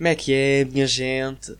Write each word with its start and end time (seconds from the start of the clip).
Como 0.00 0.08
é 0.08 0.14
que 0.14 0.32
é, 0.32 0.64
minha 0.64 0.86
gente? 0.86 1.54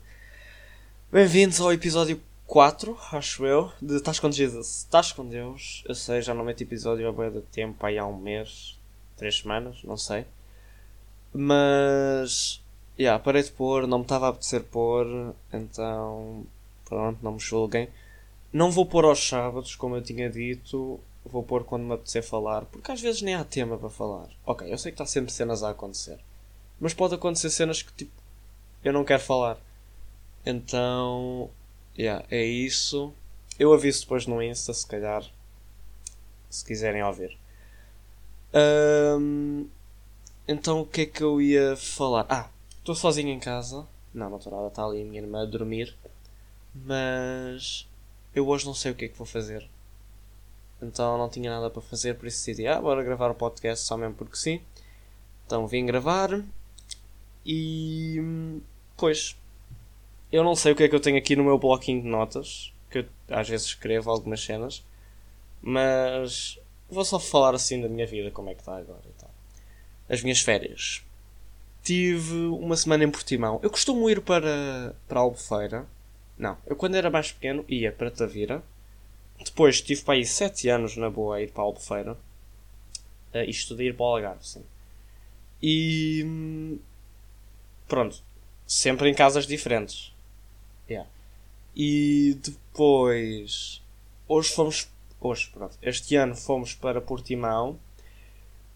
Bem-vindos 1.11 1.61
ao 1.61 1.71
episódio 1.71 2.19
4, 2.47 2.97
acho 3.11 3.45
eu, 3.45 3.71
de 3.79 3.97
Estás 3.97 4.19
com 4.19 4.31
Jesus. 4.31 4.79
Estás 4.79 5.11
com 5.11 5.23
Deus. 5.23 5.83
Eu 5.87 5.93
sei, 5.93 6.23
já 6.23 6.33
não 6.33 6.43
meto 6.43 6.63
episódio 6.63 7.07
há 7.07 7.11
boia 7.11 7.29
de 7.29 7.41
tempo, 7.41 7.85
aí 7.85 7.99
há 7.99 8.05
um 8.07 8.17
mês, 8.17 8.79
três 9.15 9.37
semanas, 9.37 9.83
não 9.83 9.95
sei. 9.95 10.25
Mas. 11.31 12.59
Yeah, 12.97 13.23
parei 13.23 13.43
de 13.43 13.51
pôr, 13.51 13.85
não 13.85 13.99
me 13.99 14.05
estava 14.05 14.25
a 14.25 14.29
apetecer 14.29 14.63
pôr, 14.63 15.35
então. 15.53 16.43
Pronto, 16.85 17.19
não 17.21 17.33
me 17.33 17.39
julguem. 17.39 17.89
Não 18.51 18.71
vou 18.71 18.87
pôr 18.87 19.05
aos 19.05 19.23
sábados, 19.23 19.75
como 19.75 19.97
eu 19.97 20.01
tinha 20.01 20.27
dito, 20.31 20.99
vou 21.23 21.43
pôr 21.43 21.63
quando 21.63 21.83
me 21.83 21.93
apetecer 21.93 22.23
falar, 22.23 22.65
porque 22.65 22.91
às 22.91 22.99
vezes 22.99 23.21
nem 23.21 23.35
há 23.35 23.43
tema 23.43 23.77
para 23.77 23.91
falar. 23.91 24.29
Ok, 24.47 24.67
eu 24.67 24.79
sei 24.79 24.91
que 24.91 24.95
está 24.95 25.05
sempre 25.05 25.31
cenas 25.31 25.61
a 25.61 25.69
acontecer, 25.69 26.17
mas 26.79 26.95
pode 26.95 27.13
acontecer 27.13 27.51
cenas 27.51 27.83
que 27.83 27.93
tipo 27.93 28.20
eu 28.83 28.93
não 28.93 29.03
quero 29.03 29.21
falar. 29.21 29.57
Então, 30.45 31.49
yeah, 31.97 32.25
é 32.29 32.43
isso. 32.43 33.13
Eu 33.59 33.73
aviso 33.73 34.01
depois 34.01 34.25
no 34.25 34.41
Insta, 34.41 34.73
se 34.73 34.87
calhar, 34.87 35.23
se 36.49 36.65
quiserem 36.65 37.03
ouvir. 37.03 37.37
Ahm, 38.53 39.65
então, 40.47 40.81
o 40.81 40.85
que 40.85 41.01
é 41.01 41.05
que 41.05 41.23
eu 41.23 41.41
ia 41.41 41.75
falar? 41.77 42.25
Ah, 42.29 42.49
estou 42.79 42.95
sozinho 42.95 43.29
em 43.29 43.39
casa. 43.39 43.87
Não, 44.13 44.29
não 44.29 44.37
estou 44.37 44.51
nada, 44.51 44.67
está 44.67 44.83
ali 44.83 45.01
a 45.01 45.05
minha 45.05 45.21
irmã 45.21 45.43
a 45.43 45.45
dormir. 45.45 45.95
Mas 46.73 47.87
eu 48.33 48.47
hoje 48.47 48.65
não 48.65 48.73
sei 48.73 48.91
o 48.91 48.95
que 48.95 49.05
é 49.05 49.07
que 49.07 49.17
vou 49.17 49.27
fazer. 49.27 49.69
Então 50.81 51.17
não 51.17 51.29
tinha 51.29 51.51
nada 51.51 51.69
para 51.69 51.81
fazer, 51.81 52.15
por 52.15 52.25
isso 52.27 52.39
decidi, 52.39 52.67
ah, 52.67 52.81
bora 52.81 53.03
gravar 53.03 53.29
o 53.29 53.35
podcast 53.35 53.85
só 53.85 53.95
mesmo 53.95 54.15
porque 54.15 54.35
sim. 54.35 54.61
Então 55.45 55.67
vim 55.67 55.85
gravar 55.85 56.43
e. 57.45 58.61
Pois. 59.01 59.35
Eu 60.31 60.43
não 60.43 60.55
sei 60.55 60.73
o 60.73 60.75
que 60.75 60.83
é 60.83 60.87
que 60.87 60.93
eu 60.93 60.99
tenho 60.99 61.17
aqui 61.17 61.35
no 61.35 61.43
meu 61.43 61.57
bloquinho 61.57 62.03
de 62.03 62.07
notas, 62.07 62.71
que 62.87 62.99
eu 62.99 63.05
às 63.29 63.49
vezes 63.49 63.65
escrevo 63.65 64.11
algumas 64.11 64.43
cenas, 64.43 64.85
mas 65.59 66.59
vou 66.87 67.03
só 67.03 67.19
falar 67.19 67.55
assim 67.55 67.81
da 67.81 67.89
minha 67.89 68.05
vida, 68.05 68.29
como 68.29 68.51
é 68.51 68.53
que 68.53 68.59
está 68.59 68.77
agora 68.77 69.01
e 69.03 69.19
tal. 69.19 69.31
As 70.07 70.21
minhas 70.21 70.39
férias. 70.41 71.01
Tive 71.83 72.31
uma 72.31 72.77
semana 72.77 73.03
em 73.03 73.09
Portimão. 73.09 73.59
Eu 73.63 73.71
costumo 73.71 74.07
ir 74.07 74.21
para, 74.21 74.95
para 75.07 75.19
Albufeira. 75.19 75.87
Não, 76.37 76.55
eu 76.67 76.75
quando 76.75 76.93
era 76.93 77.09
mais 77.09 77.31
pequeno 77.31 77.65
ia 77.67 77.91
para 77.91 78.11
Tavira. 78.11 78.61
Depois 79.43 79.81
tive 79.81 80.03
para 80.03 80.13
aí 80.13 80.25
7 80.27 80.69
anos 80.69 80.95
na 80.95 81.09
boa 81.09 81.37
a 81.37 81.41
ir 81.41 81.51
para 81.51 81.63
Albufeira. 81.63 82.13
Uh, 83.33 83.49
isto 83.49 83.75
de 83.75 83.85
ir 83.85 83.95
para 83.95 84.03
o 84.05 84.15
Algarve, 84.15 84.47
sim. 84.47 84.63
E. 85.59 86.21
hum, 86.23 86.79
Pronto. 87.87 88.23
Sempre 88.71 89.09
em 89.09 89.13
casas 89.13 89.45
diferentes. 89.45 90.13
Yeah. 90.89 91.09
E 91.75 92.39
depois. 92.41 93.81
Hoje 94.29 94.53
fomos. 94.53 94.89
Hoje, 95.19 95.49
pronto. 95.51 95.77
Este 95.81 96.15
ano 96.15 96.37
fomos 96.37 96.73
para 96.73 97.01
Portimão. 97.01 97.77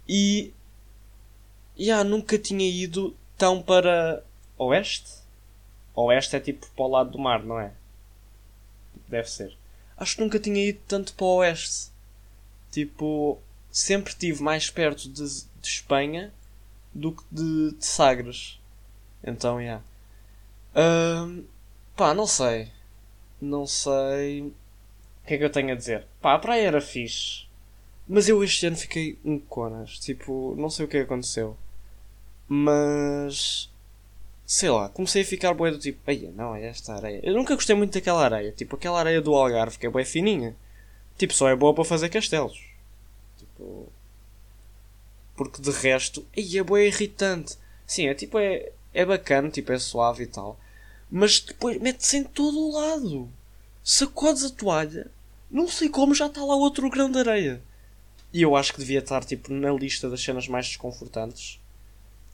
E. 0.05 0.53
Yeah, 1.79 2.03
nunca 2.03 2.37
tinha 2.37 2.69
ido 2.69 3.15
tão 3.37 3.61
para. 3.61 4.21
Oeste? 4.57 5.13
Oeste 5.95 6.35
é 6.35 6.39
tipo 6.41 6.67
para 6.75 6.83
o 6.83 6.89
lado 6.89 7.11
do 7.11 7.17
mar, 7.17 7.41
não 7.41 7.57
é? 7.57 7.71
Deve 9.07 9.31
ser. 9.31 9.57
Acho 9.95 10.17
que 10.17 10.21
nunca 10.21 10.41
tinha 10.41 10.61
ido 10.61 10.81
tanto 10.89 11.13
para 11.13 11.25
o 11.25 11.35
oeste. 11.37 11.89
Tipo, 12.69 13.39
sempre 13.71 14.11
estive 14.11 14.43
mais 14.43 14.69
perto 14.69 15.07
de, 15.07 15.23
de 15.23 15.67
Espanha 15.67 16.33
do 16.93 17.13
que 17.13 17.23
de, 17.31 17.71
de 17.77 17.85
Sagres. 17.85 18.59
Então, 19.25 19.59
yeah. 19.59 19.83
Ahm, 20.75 21.43
pá, 21.95 22.13
não 22.13 22.27
sei. 22.27 22.71
Não 23.41 23.65
sei. 23.65 24.41
O 24.41 25.27
que 25.27 25.33
é 25.33 25.37
que 25.37 25.43
eu 25.43 25.49
tenho 25.49 25.71
a 25.71 25.75
dizer? 25.75 26.05
Pá, 26.21 26.35
a 26.35 26.39
praia 26.39 26.67
era 26.67 26.81
fixe. 26.81 27.45
Mas 28.07 28.29
eu 28.29 28.43
este 28.43 28.67
ano 28.67 28.75
fiquei 28.75 29.17
um 29.25 29.39
conas. 29.39 29.97
Tipo, 29.99 30.55
não 30.57 30.69
sei 30.69 30.85
o 30.85 30.87
que 30.87 30.97
aconteceu. 30.97 31.57
Mas. 32.47 33.69
Sei 34.45 34.69
lá, 34.69 34.89
comecei 34.89 35.23
a 35.23 35.25
ficar 35.25 35.53
bué 35.55 35.71
do 35.71 35.79
tipo, 35.79 35.99
ai 36.05 36.31
não, 36.35 36.55
é 36.55 36.67
esta 36.67 36.93
areia. 36.93 37.19
Eu 37.23 37.33
nunca 37.33 37.55
gostei 37.55 37.75
muito 37.75 37.93
daquela 37.93 38.23
areia. 38.23 38.51
Tipo, 38.51 38.75
aquela 38.75 38.99
areia 38.99 39.21
do 39.21 39.33
Algarve 39.33 39.79
que 39.79 39.87
é 39.87 39.89
bué 39.89 40.05
fininha. 40.05 40.55
Tipo, 41.17 41.33
só 41.33 41.49
é 41.49 41.55
boa 41.55 41.73
para 41.73 41.83
fazer 41.85 42.09
castelos. 42.09 42.61
Tipo. 43.39 43.89
Porque 45.35 45.61
de 45.61 45.71
resto, 45.71 46.25
ai 46.37 46.57
é 46.57 46.63
bué 46.63 46.87
irritante. 46.87 47.57
Sim, 47.87 48.07
é 48.07 48.13
tipo, 48.13 48.37
é, 48.39 48.71
é 48.95 49.05
bacana, 49.05 49.49
tipo, 49.49 49.71
é 49.71 49.77
suave 49.77 50.23
e 50.23 50.27
tal. 50.27 50.57
Mas 51.11 51.39
depois 51.39 51.79
mete-se 51.79 52.17
em 52.17 52.23
todo 52.23 52.57
o 52.57 52.71
lado. 52.71 53.29
Sacodes 53.83 54.43
a 54.45 54.49
toalha, 54.49 55.11
não 55.51 55.67
sei 55.67 55.89
como 55.89 56.15
já 56.15 56.25
está 56.25 56.43
lá 56.43 56.55
outro 56.55 56.89
grão 56.89 57.11
de 57.11 57.19
areia. 57.19 57.61
E 58.33 58.41
eu 58.41 58.55
acho 58.55 58.73
que 58.73 58.79
devia 58.79 58.99
estar, 58.99 59.23
tipo, 59.23 59.53
na 59.53 59.71
lista 59.71 60.09
das 60.09 60.23
cenas 60.23 60.47
mais 60.47 60.67
desconfortantes. 60.67 61.59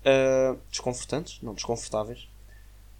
Uh, 0.01 0.57
desconfortantes? 0.69 1.39
Não, 1.41 1.53
desconfortáveis. 1.53 2.27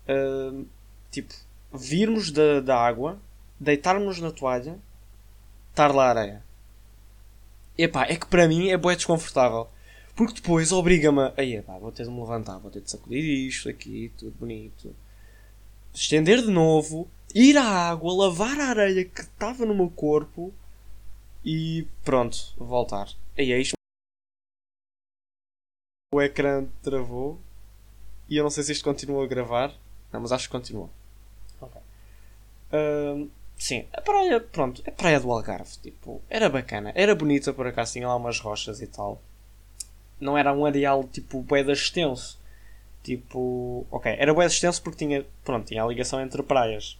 Uh, 0.08 0.66
tipo, 1.10 1.34
virmos 1.74 2.32
da, 2.32 2.60
da 2.60 2.78
água, 2.78 3.20
deitarmos 3.60 4.20
na 4.20 4.32
toalha, 4.32 4.78
estar 5.70 5.94
lá 5.94 6.08
a 6.08 6.10
areia. 6.10 6.44
Epá, 7.78 8.06
é 8.06 8.16
que 8.16 8.28
para 8.28 8.48
mim 8.48 8.70
é 8.70 8.78
bué 8.78 8.96
desconfortável. 8.96 9.68
Porque 10.16 10.36
depois 10.36 10.72
obriga-me 10.72 11.22
a. 11.22 11.34
Aí, 11.38 11.56
epá, 11.56 11.78
vou 11.78 11.92
ter 11.92 12.04
de 12.04 12.10
me 12.12 12.20
levantar, 12.20 12.58
vou 12.60 12.70
ter 12.70 12.82
de 12.82 12.92
sacudir 12.92 13.24
isto 13.48 13.70
aqui, 13.70 14.12
tudo 14.18 14.36
bonito. 14.38 14.96
Estender 15.94 16.42
de 16.42 16.52
novo, 16.52 17.10
ir 17.34 17.58
à 17.58 17.64
água, 17.64 18.14
lavar 18.14 18.60
a 18.60 18.68
areia 18.68 19.06
que 19.06 19.22
estava 19.22 19.66
no 19.66 19.76
meu 19.76 19.90
corpo 19.90 20.54
e 21.44 21.88
pronto, 22.04 22.38
voltar. 22.58 23.10
Aí 23.38 23.52
é 23.52 23.60
isto. 23.60 23.74
O 26.14 26.22
ecrã 26.22 26.66
travou 26.82 27.40
e 28.30 28.38
eu 28.38 28.44
não 28.44 28.50
sei 28.50 28.64
se 28.64 28.72
isto 28.74 28.84
continua 28.84 29.24
a 29.24 29.28
gravar. 29.28 29.74
Não, 30.12 30.20
mas 30.22 30.32
acho 30.32 30.48
que 30.48 30.52
continua. 30.52 30.90
Ok. 31.60 31.82
Sim, 33.58 33.86
a 33.94 34.02
praia, 34.02 34.40
pronto, 34.40 34.82
a 34.88 34.92
praia 34.92 35.20
do 35.20 35.32
Algarve, 35.32 35.78
tipo, 35.84 36.20
era 36.28 36.50
bacana, 36.50 36.92
era 36.96 37.14
bonita 37.14 37.54
por 37.54 37.68
acaso, 37.68 37.94
tinha 37.94 38.08
lá 38.08 38.16
umas 38.16 38.40
rochas 38.40 38.82
e 38.82 38.88
tal. 38.88 39.22
Não 40.22 40.38
era 40.38 40.54
um 40.54 40.66
areal 40.66 41.04
tipo 41.04 41.44
de 41.44 41.72
extenso. 41.74 42.40
Tipo, 43.04 43.86
ok, 43.92 44.16
era 44.18 44.34
de 44.34 44.46
extenso 44.46 44.82
porque 44.82 45.06
tinha, 45.06 45.26
pronto, 45.44 45.66
tinha 45.68 45.84
a 45.84 45.88
ligação 45.88 46.22
entre 46.22 46.42
praias. 46.44 46.98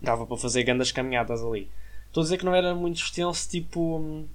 Dava 0.00 0.26
para 0.26 0.36
fazer 0.36 0.64
grandes 0.64 0.90
caminhadas 0.90 1.44
ali. 1.44 1.70
Estou 2.06 2.22
a 2.22 2.24
dizer 2.24 2.38
que 2.38 2.44
não 2.44 2.54
era 2.54 2.74
muito 2.74 2.96
extenso, 2.96 3.48
tipo. 3.48 3.98
hum, 3.98 4.26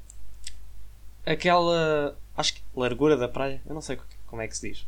Aquela. 1.26 2.18
Acho 2.38 2.54
que. 2.56 2.62
largura 2.76 3.18
da 3.18 3.28
praia? 3.28 3.62
Eu 3.68 3.74
não 3.74 3.82
sei 3.82 3.98
como 4.28 4.42
é 4.42 4.48
que 4.48 4.58
se 4.58 4.70
diz. 4.70 4.88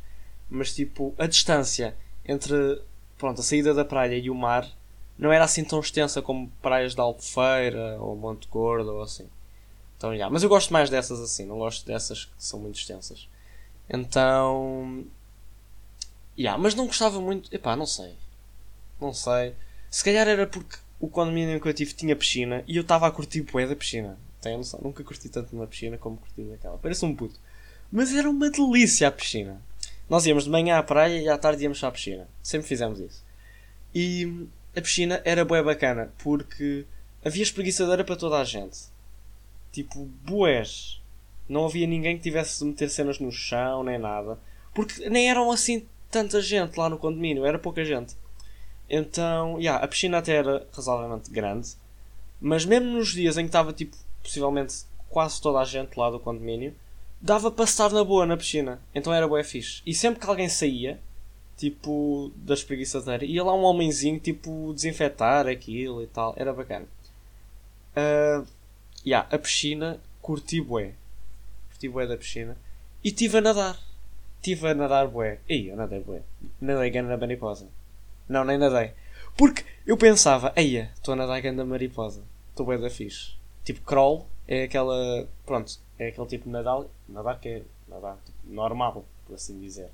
Mas 0.49 0.73
tipo, 0.73 1.13
a 1.17 1.27
distância 1.27 1.95
entre. 2.25 2.81
Pronto, 3.17 3.41
a 3.41 3.43
saída 3.43 3.73
da 3.73 3.85
praia 3.85 4.17
e 4.17 4.29
o 4.29 4.35
mar 4.35 4.67
não 5.17 5.31
era 5.31 5.45
assim 5.45 5.63
tão 5.63 5.79
extensa 5.79 6.21
como 6.21 6.51
praias 6.61 6.95
de 6.95 7.01
Albufeira 7.01 7.97
ou 7.99 8.15
Monte 8.15 8.47
Gordo 8.47 8.95
ou 8.95 9.01
assim. 9.03 9.27
Então, 10.01 10.17
já. 10.17 10.31
Mas 10.31 10.41
eu 10.41 10.49
gosto 10.49 10.73
mais 10.73 10.89
dessas 10.89 11.19
assim, 11.19 11.45
não 11.45 11.59
gosto 11.59 11.85
dessas 11.85 12.25
que 12.25 12.31
são 12.39 12.59
muito 12.59 12.79
extensas. 12.79 13.29
Então. 13.87 15.05
já 16.35 16.57
mas 16.57 16.73
não 16.73 16.87
gostava 16.87 17.21
muito. 17.21 17.53
Epá, 17.53 17.75
não 17.75 17.85
sei. 17.85 18.15
Não 18.99 19.13
sei. 19.13 19.55
Se 19.91 20.03
calhar 20.03 20.27
era 20.27 20.47
porque 20.47 20.75
o 20.99 21.07
condomínio 21.07 21.61
que 21.61 21.67
eu 21.67 21.73
tive 21.73 21.93
tinha 21.93 22.15
piscina 22.15 22.63
e 22.67 22.77
eu 22.77 22.81
estava 22.81 23.05
a 23.05 23.11
curtir 23.11 23.43
bué 23.43 23.67
da 23.67 23.75
piscina. 23.75 24.17
Tenho 24.41 24.57
noção? 24.57 24.79
Nunca 24.81 25.03
curti 25.03 25.29
tanto 25.29 25.55
numa 25.55 25.67
piscina 25.67 25.99
como 25.99 26.17
curti 26.17 26.41
naquela. 26.41 26.79
Parece 26.79 27.05
um 27.05 27.15
puto. 27.15 27.39
Mas 27.91 28.11
era 28.11 28.27
uma 28.27 28.49
delícia 28.49 29.07
a 29.07 29.11
piscina. 29.11 29.61
Nós 30.09 30.25
íamos 30.25 30.45
de 30.45 30.49
manhã 30.49 30.79
à 30.79 30.83
praia 30.83 31.21
e 31.21 31.29
à 31.29 31.37
tarde 31.37 31.61
íamos 31.61 31.83
à 31.83 31.91
piscina. 31.91 32.27
Sempre 32.41 32.67
fizemos 32.67 32.99
isso. 32.99 33.23
E 33.93 34.47
a 34.75 34.81
piscina 34.81 35.21
era 35.23 35.45
bué 35.45 35.61
bacana 35.61 36.11
porque 36.23 36.87
havia 37.23 37.43
espreguiçadeira 37.43 38.03
para 38.03 38.15
toda 38.15 38.39
a 38.39 38.43
gente. 38.43 38.90
Tipo, 39.71 40.05
bués. 40.25 41.01
Não 41.47 41.65
havia 41.65 41.87
ninguém 41.87 42.17
que 42.17 42.23
tivesse 42.23 42.59
de 42.59 42.65
meter 42.65 42.89
cenas 42.89 43.19
no 43.19 43.31
chão 43.31 43.83
nem 43.83 43.97
nada. 43.97 44.37
Porque 44.73 45.09
nem 45.09 45.29
eram 45.29 45.51
assim 45.51 45.85
tanta 46.09 46.41
gente 46.41 46.77
lá 46.77 46.89
no 46.89 46.97
condomínio, 46.97 47.45
era 47.45 47.57
pouca 47.57 47.83
gente. 47.83 48.15
Então, 48.89 49.57
yeah, 49.57 49.83
a 49.83 49.87
piscina 49.87 50.17
até 50.17 50.33
era 50.35 50.67
razoavelmente 50.73 51.31
grande, 51.31 51.69
mas 52.41 52.65
mesmo 52.65 52.87
nos 52.89 53.13
dias 53.13 53.37
em 53.37 53.43
que 53.43 53.49
estava 53.49 53.71
tipo, 53.71 53.95
possivelmente 54.21 54.83
quase 55.09 55.41
toda 55.41 55.59
a 55.59 55.65
gente 55.65 55.97
lá 55.97 56.09
do 56.09 56.19
condomínio, 56.19 56.75
dava 57.21 57.49
para 57.49 57.63
estar 57.63 57.89
na 57.91 58.03
boa 58.03 58.25
na 58.25 58.35
piscina. 58.35 58.81
Então 58.93 59.13
era 59.13 59.27
bué 59.27 59.43
fixe. 59.43 59.81
E 59.85 59.93
sempre 59.93 60.19
que 60.19 60.27
alguém 60.27 60.49
saía, 60.49 60.99
tipo, 61.55 62.31
da 62.35 62.53
espreguiçadeira, 62.53 63.23
ia 63.23 63.43
lá 63.43 63.53
um 63.53 63.63
homenzinho, 63.63 64.19
tipo, 64.19 64.73
desinfetar 64.73 65.47
aquilo 65.47 66.03
e 66.03 66.07
tal. 66.07 66.33
Era 66.35 66.51
bacana. 66.51 66.85
Uh, 67.95 68.45
yeah, 69.05 69.27
a 69.31 69.37
piscina, 69.37 69.99
curti 70.21 70.61
bué. 70.61 70.93
Curti 71.69 71.89
bué 71.89 72.07
da 72.07 72.17
piscina. 72.17 72.57
E 73.03 73.09
estive 73.09 73.37
a 73.37 73.41
nadar. 73.41 73.79
estive 74.37 74.67
a 74.67 74.73
nadar 74.73 75.07
bué. 75.07 75.39
Ih, 75.47 75.69
eu 75.69 75.75
nadei 75.75 76.01
bué. 76.01 76.21
Nadei 76.59 76.89
ganda 76.89 77.17
mariposa. 77.17 77.67
Não, 78.27 78.43
nem 78.43 78.57
nadei. 78.57 78.93
Porque 79.37 79.65
eu 79.85 79.97
pensava, 79.97 80.51
eia, 80.55 80.91
estou 80.95 81.13
a 81.13 81.15
nadar 81.15 81.41
ganda 81.41 81.65
mariposa. 81.65 82.23
Estou 82.49 82.65
bué 82.65 82.77
da 82.77 82.89
fixe. 82.89 83.33
Tipo, 83.63 83.81
crawl 83.81 84.27
é 84.47 84.63
aquela. 84.63 85.27
Pronto, 85.45 85.79
é 85.97 86.07
aquele 86.07 86.27
tipo 86.27 86.45
de 86.45 86.51
nadar. 86.51 86.83
Nadar 87.07 87.39
que 87.39 87.49
é 87.49 87.63
nadar 87.87 88.17
tipo, 88.25 88.37
normal, 88.45 89.05
por 89.25 89.35
assim 89.35 89.59
dizer. 89.59 89.89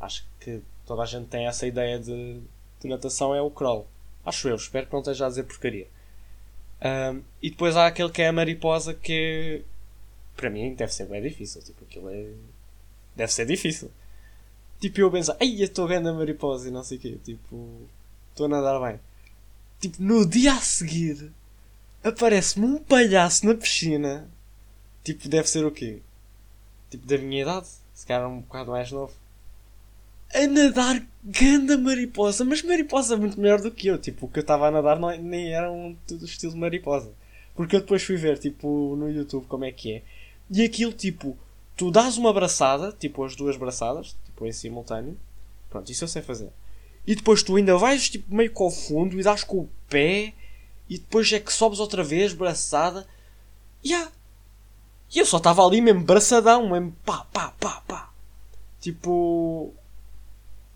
Acho 0.00 0.26
que 0.40 0.62
toda 0.84 1.02
a 1.02 1.06
gente 1.06 1.28
tem 1.28 1.46
essa 1.46 1.66
ideia 1.66 1.98
de, 1.98 2.40
de 2.80 2.88
natação 2.88 3.34
é 3.34 3.40
o 3.40 3.50
crawl. 3.50 3.86
Acho 4.24 4.48
eu, 4.48 4.56
espero 4.56 4.86
que 4.86 4.92
não 4.92 5.00
esteja 5.00 5.26
a 5.26 5.28
dizer 5.28 5.44
porcaria. 5.44 5.88
Um, 6.82 7.22
e 7.42 7.50
depois 7.50 7.76
há 7.76 7.86
aquele 7.86 8.10
que 8.10 8.22
é 8.22 8.28
a 8.28 8.32
mariposa 8.32 8.92
que 8.92 9.64
para 10.36 10.50
mim 10.50 10.74
deve 10.74 10.92
ser 10.92 11.06
bem 11.06 11.22
difícil. 11.22 11.62
Tipo, 11.62 11.84
aquilo 11.84 12.10
é. 12.10 12.26
Deve 13.14 13.32
ser 13.32 13.46
difícil. 13.46 13.90
Tipo, 14.78 15.00
eu 15.00 15.10
penso, 15.10 15.34
ai, 15.40 15.56
eu 15.58 15.64
estou 15.64 15.88
vendo 15.88 16.08
a 16.08 16.12
mariposa 16.12 16.68
e 16.68 16.70
não 16.70 16.84
sei 16.84 16.98
o 16.98 17.00
quê. 17.00 17.18
Tipo, 17.24 17.88
estou 18.30 18.46
a 18.46 18.48
nadar 18.48 18.80
bem. 18.80 19.00
Tipo, 19.80 20.02
no 20.02 20.26
dia 20.26 20.52
a 20.52 20.60
seguir 20.60 21.32
aparece-me 22.04 22.66
um 22.66 22.78
palhaço 22.78 23.46
na 23.46 23.54
piscina. 23.54 24.28
Tipo, 25.02 25.28
deve 25.28 25.48
ser 25.48 25.64
o 25.64 25.70
quê? 25.70 26.02
Tipo, 26.90 27.06
da 27.06 27.18
minha 27.18 27.42
idade. 27.42 27.68
Se 27.94 28.06
calhar 28.06 28.28
um 28.28 28.40
bocado 28.40 28.72
mais 28.72 28.92
novo. 28.92 29.14
A 30.34 30.46
nadar 30.46 31.06
ganda 31.24 31.76
mariposa. 31.76 32.44
Mas 32.44 32.62
mariposa 32.62 33.16
muito 33.16 33.40
melhor 33.40 33.60
do 33.60 33.70
que 33.70 33.88
eu. 33.88 33.98
Tipo, 33.98 34.26
o 34.26 34.28
que 34.28 34.38
eu 34.38 34.42
estava 34.42 34.68
a 34.68 34.70
nadar 34.70 34.98
não, 34.98 35.10
é, 35.10 35.18
nem 35.18 35.52
era 35.52 35.70
um 35.70 35.96
estilo 36.22 36.56
mariposa. 36.56 37.12
Porque 37.54 37.76
eu 37.76 37.80
depois 37.80 38.02
fui 38.02 38.16
ver, 38.16 38.38
tipo, 38.38 38.94
no 38.96 39.10
YouTube 39.10 39.46
como 39.46 39.64
é 39.64 39.72
que 39.72 39.94
é. 39.94 40.02
E 40.50 40.62
aquilo, 40.62 40.92
tipo, 40.92 41.36
tu 41.76 41.90
dás 41.90 42.18
uma 42.18 42.30
abraçada, 42.30 42.92
tipo, 42.92 43.24
as 43.24 43.34
duas 43.34 43.56
braçadas, 43.56 44.16
tipo, 44.24 44.46
em 44.46 44.52
simultâneo. 44.52 45.16
Pronto, 45.70 45.90
isso 45.90 46.04
eu 46.04 46.08
sei 46.08 46.22
fazer. 46.22 46.50
E 47.06 47.14
depois 47.14 47.42
tu 47.42 47.56
ainda 47.56 47.76
vais, 47.78 48.10
tipo, 48.10 48.34
meio 48.34 48.50
com 48.50 48.66
o 48.66 48.70
fundo 48.70 49.18
e 49.18 49.22
dás 49.22 49.42
com 49.42 49.60
o 49.60 49.70
pé. 49.88 50.34
E 50.88 50.98
depois 50.98 51.32
é 51.32 51.40
que 51.40 51.52
sobes 51.52 51.80
outra 51.80 52.04
vez, 52.04 52.32
braçada. 52.32 53.06
E 53.82 53.90
yeah. 53.90 54.12
E 55.14 55.18
eu 55.18 55.26
só 55.26 55.36
estava 55.38 55.64
ali 55.64 55.80
mesmo, 55.80 56.02
braçadão, 56.02 56.68
mesmo, 56.68 56.94
pá, 57.04 57.26
pá, 57.32 57.52
pá, 57.58 57.82
pá. 57.86 58.10
Tipo. 58.80 59.72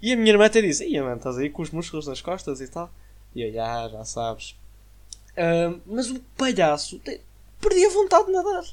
E 0.03 0.13
a 0.13 0.17
minha 0.17 0.33
irmã 0.33 0.47
até 0.47 0.61
disse: 0.63 0.87
Ia, 0.87 1.03
mano, 1.03 1.17
estás 1.17 1.37
aí 1.39 1.51
com 1.51 1.63
os 1.63 1.71
músculos 1.71 2.07
nas 2.07 2.21
costas 2.21 2.61
e 2.61 2.69
tal. 2.69 2.91
E 3.35 3.43
eu, 3.43 3.53
já, 3.53 3.89
já 3.89 4.05
sabes. 4.05 4.57
Uh, 5.33 5.81
mas 5.87 6.11
o 6.11 6.21
palhaço 6.37 7.01
perdia 7.61 7.91
vontade 7.91 8.27
de 8.27 8.33
nadar. 8.33 8.65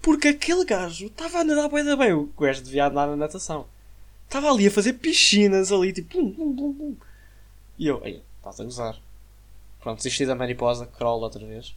Porque 0.00 0.28
aquele 0.28 0.64
gajo 0.64 1.06
estava 1.06 1.38
a 1.38 1.44
nadar 1.44 1.68
bem 1.68 1.96
bem. 1.96 2.12
O 2.12 2.26
gajo 2.38 2.62
devia 2.62 2.86
andar 2.86 3.06
na 3.06 3.16
natação. 3.16 3.66
Estava 4.26 4.50
ali 4.50 4.66
a 4.66 4.70
fazer 4.70 4.94
piscinas 4.94 5.72
ali, 5.72 5.92
tipo. 5.92 6.10
Pum, 6.10 6.54
pum, 6.54 6.74
pum. 6.74 6.96
E 7.78 7.86
eu, 7.86 8.04
ei, 8.04 8.22
estás 8.38 8.60
a 8.60 8.64
gozar. 8.64 9.00
Pronto, 9.80 9.98
desisti 9.98 10.24
da 10.24 10.34
mariposa, 10.34 10.86
crawl 10.86 11.20
outra 11.20 11.44
vez. 11.44 11.74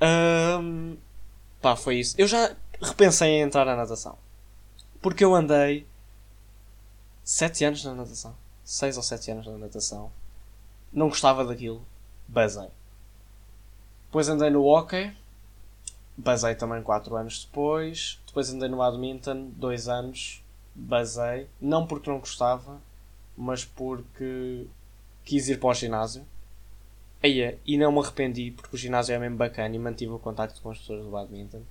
Um, 0.00 0.96
pá, 1.60 1.76
foi 1.76 1.96
isso. 1.96 2.14
Eu 2.18 2.26
já 2.26 2.54
repensei 2.80 3.28
em 3.28 3.42
entrar 3.42 3.64
na 3.64 3.76
natação. 3.76 4.18
Porque 5.00 5.24
eu 5.24 5.34
andei 5.34 5.86
7 7.24 7.64
anos 7.64 7.84
na 7.84 7.94
natação. 7.94 8.34
6 8.64 8.96
ou 8.96 9.02
7 9.02 9.30
anos 9.30 9.46
na 9.46 9.58
natação. 9.58 10.10
Não 10.92 11.08
gostava 11.08 11.44
daquilo. 11.44 11.84
Basei. 12.28 12.68
Depois 14.06 14.28
andei 14.28 14.50
no 14.50 14.64
hockey 14.64 15.14
basei 16.16 16.54
também 16.54 16.82
4 16.82 17.16
anos 17.16 17.44
depois. 17.44 18.20
Depois 18.26 18.52
andei 18.52 18.68
no 18.68 18.78
badminton 18.78 19.50
2 19.56 19.88
anos, 19.88 20.42
basei. 20.74 21.48
Não 21.60 21.86
porque 21.86 22.10
não 22.10 22.18
gostava, 22.18 22.80
mas 23.36 23.64
porque 23.64 24.66
quis 25.24 25.48
ir 25.48 25.58
para 25.58 25.70
o 25.70 25.74
ginásio. 25.74 26.24
Eia, 27.22 27.58
e 27.64 27.78
não 27.78 27.92
me 27.92 28.00
arrependi 28.00 28.50
porque 28.50 28.74
o 28.74 28.78
ginásio 28.78 29.14
é 29.14 29.18
mesmo 29.18 29.36
bacana 29.36 29.74
e 29.74 29.78
mantive 29.78 30.12
o 30.12 30.18
contacto 30.18 30.60
com 30.60 30.70
as 30.70 30.78
pessoas 30.78 31.04
do 31.04 31.10
badminton. 31.10 31.62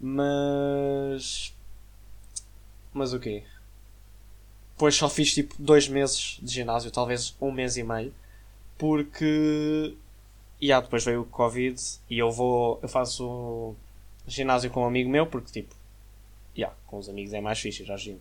Mas. 0.00 1.54
Mas 2.92 3.12
o 3.12 3.20
quê? 3.20 3.44
Depois 4.80 4.96
só 4.96 5.10
fiz 5.10 5.34
tipo 5.34 5.54
dois 5.58 5.86
meses 5.88 6.38
de 6.40 6.54
ginásio, 6.54 6.90
talvez 6.90 7.36
um 7.38 7.52
mês 7.52 7.76
e 7.76 7.82
meio, 7.82 8.14
porque 8.78 9.94
e 10.58 10.72
ah, 10.72 10.80
depois 10.80 11.04
veio 11.04 11.20
o 11.20 11.26
Covid 11.26 11.78
e 12.08 12.18
eu 12.18 12.30
vou. 12.32 12.78
Eu 12.82 12.88
faço 12.88 13.74
ginásio 14.26 14.70
com 14.70 14.80
um 14.80 14.86
amigo 14.86 15.10
meu 15.10 15.26
porque 15.26 15.52
tipo. 15.52 15.76
Yeah, 16.56 16.74
com 16.86 16.96
os 16.96 17.10
amigos 17.10 17.34
é 17.34 17.42
mais 17.42 17.60
fixe 17.60 17.84
já 17.84 17.94
gym. 17.98 18.18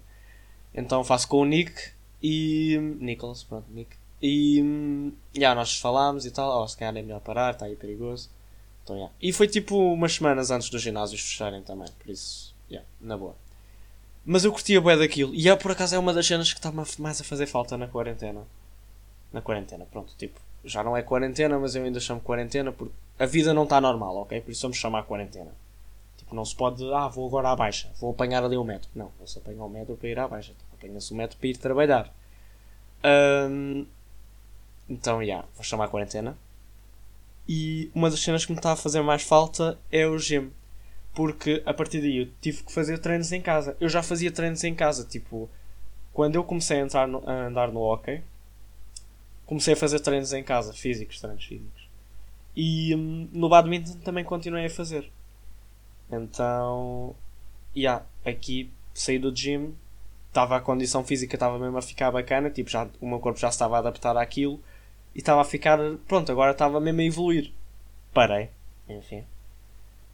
Então 0.73 1.01
faço 1.01 1.29
com 1.29 1.37
o 1.37 1.45
Nick 1.45 1.91
e. 2.21 2.77
Nicholas, 2.99 3.41
pronto, 3.41 3.71
Nick. 3.71 3.95
E. 4.21 4.61
Yeah, 5.33 5.55
nós 5.55 5.79
falámos 5.79 6.25
e 6.25 6.31
tal. 6.31 6.61
Oh, 6.61 6.67
se 6.67 6.75
calhar 6.75 6.97
é 6.97 7.01
melhor 7.01 7.21
parar, 7.21 7.53
está 7.53 7.67
aí 7.67 7.77
perigoso. 7.77 8.29
Então, 8.83 8.97
yeah. 8.97 9.13
E 9.21 9.31
foi 9.31 9.47
tipo 9.47 9.77
umas 9.77 10.13
semanas 10.13 10.51
antes 10.51 10.69
dos 10.69 10.81
ginásios 10.81 11.21
fecharem 11.21 11.63
também, 11.63 11.87
por 11.97 12.09
isso. 12.09 12.53
Yeah, 12.69 12.85
na 12.99 13.15
boa. 13.15 13.37
Mas 14.31 14.45
eu 14.45 14.51
curtia 14.51 14.79
bué 14.79 14.95
daquilo. 14.95 15.33
E 15.33 15.49
é, 15.49 15.55
por 15.55 15.71
acaso 15.71 15.95
é 15.95 15.97
uma 15.97 16.13
das 16.13 16.27
cenas 16.27 16.53
que 16.53 16.59
está 16.59 16.71
mais 16.71 17.19
a 17.19 17.23
fazer 17.23 17.47
falta 17.47 17.75
na 17.75 17.87
quarentena. 17.87 18.41
Na 19.33 19.41
quarentena, 19.41 19.87
pronto, 19.91 20.13
tipo 20.15 20.39
já 20.63 20.83
não 20.83 20.95
é 20.95 21.01
quarentena, 21.01 21.57
mas 21.57 21.73
eu 21.73 21.83
ainda 21.83 21.99
chamo 21.99 22.21
quarentena 22.21 22.71
porque 22.71 22.93
a 23.17 23.25
vida 23.25 23.55
não 23.55 23.63
está 23.63 23.81
normal, 23.81 24.17
ok? 24.17 24.39
Por 24.41 24.51
isso 24.51 24.61
vamos 24.61 24.77
chamar 24.77 25.03
quarentena. 25.03 25.51
Tipo, 26.15 26.35
não 26.35 26.45
se 26.45 26.55
pode, 26.55 26.83
ah, 26.93 27.07
vou 27.07 27.27
agora 27.27 27.49
à 27.49 27.55
baixa, 27.55 27.89
vou 27.99 28.11
apanhar 28.11 28.43
ali 28.43 28.55
um 28.55 28.63
metro. 28.63 28.87
Não, 28.93 29.11
não 29.19 29.25
se 29.25 29.39
apanha 29.39 29.63
um 29.63 29.69
metro 29.69 29.95
para 29.95 30.09
ir 30.09 30.19
à 30.19 30.27
baixa, 30.27 30.53
tipo, 30.53 30.75
apanha-se 30.75 31.11
um 31.11 31.17
metro 31.17 31.35
para 31.35 31.47
ir 31.47 31.57
trabalhar. 31.57 32.13
Um, 33.03 33.87
então, 34.87 35.19
já, 35.21 35.25
yeah, 35.25 35.47
vou 35.55 35.63
chamar 35.63 35.87
quarentena. 35.87 36.37
E 37.47 37.89
uma 37.95 38.11
das 38.11 38.19
cenas 38.19 38.45
que 38.45 38.51
me 38.51 38.59
está 38.59 38.73
a 38.73 38.75
fazer 38.75 39.01
mais 39.01 39.23
falta 39.23 39.79
é 39.91 40.05
o 40.05 40.19
gym. 40.19 40.51
Porque 41.13 41.61
a 41.65 41.73
partir 41.73 42.01
daí 42.01 42.17
eu 42.19 42.27
tive 42.39 42.63
que 42.63 42.71
fazer 42.71 42.99
treinos 42.99 43.31
em 43.31 43.41
casa. 43.41 43.75
Eu 43.79 43.89
já 43.89 44.01
fazia 44.01 44.31
treinos 44.31 44.63
em 44.63 44.75
casa, 44.75 45.03
tipo, 45.03 45.49
quando 46.13 46.35
eu 46.35 46.43
comecei 46.43 46.79
a, 46.79 46.81
entrar 46.81 47.07
no, 47.07 47.27
a 47.27 47.47
andar 47.47 47.71
no 47.71 47.81
hockey, 47.81 48.21
comecei 49.45 49.73
a 49.73 49.77
fazer 49.77 49.99
treinos 49.99 50.33
em 50.33 50.43
casa, 50.43 50.73
físicos, 50.73 51.19
treinos 51.19 51.43
físicos. 51.43 51.89
E 52.55 52.95
hum, 52.95 53.27
no 53.31 53.49
badminton 53.49 53.99
também 53.99 54.23
continuei 54.23 54.65
a 54.65 54.69
fazer. 54.69 55.09
Então, 56.11 57.15
yeah, 57.75 58.05
aqui 58.25 58.71
saí 58.93 59.19
do 59.19 59.35
gym, 59.35 59.73
estava 60.27 60.57
a 60.57 60.61
condição 60.61 61.03
física 61.03 61.35
estava 61.35 61.57
mesmo 61.57 61.77
a 61.77 61.81
ficar 61.81 62.11
bacana, 62.11 62.49
tipo, 62.49 62.69
já, 62.69 62.87
o 62.99 63.07
meu 63.07 63.19
corpo 63.19 63.39
já 63.39 63.49
estava 63.49 63.75
a 63.75 63.79
adaptar 63.79 64.17
àquilo 64.17 64.59
e 65.15 65.19
estava 65.19 65.41
a 65.41 65.45
ficar, 65.45 65.79
pronto, 66.07 66.31
agora 66.31 66.51
estava 66.51 66.79
mesmo 66.79 67.01
a 67.01 67.03
evoluir. 67.03 67.51
Parei, 68.13 68.49
enfim. 68.87 69.23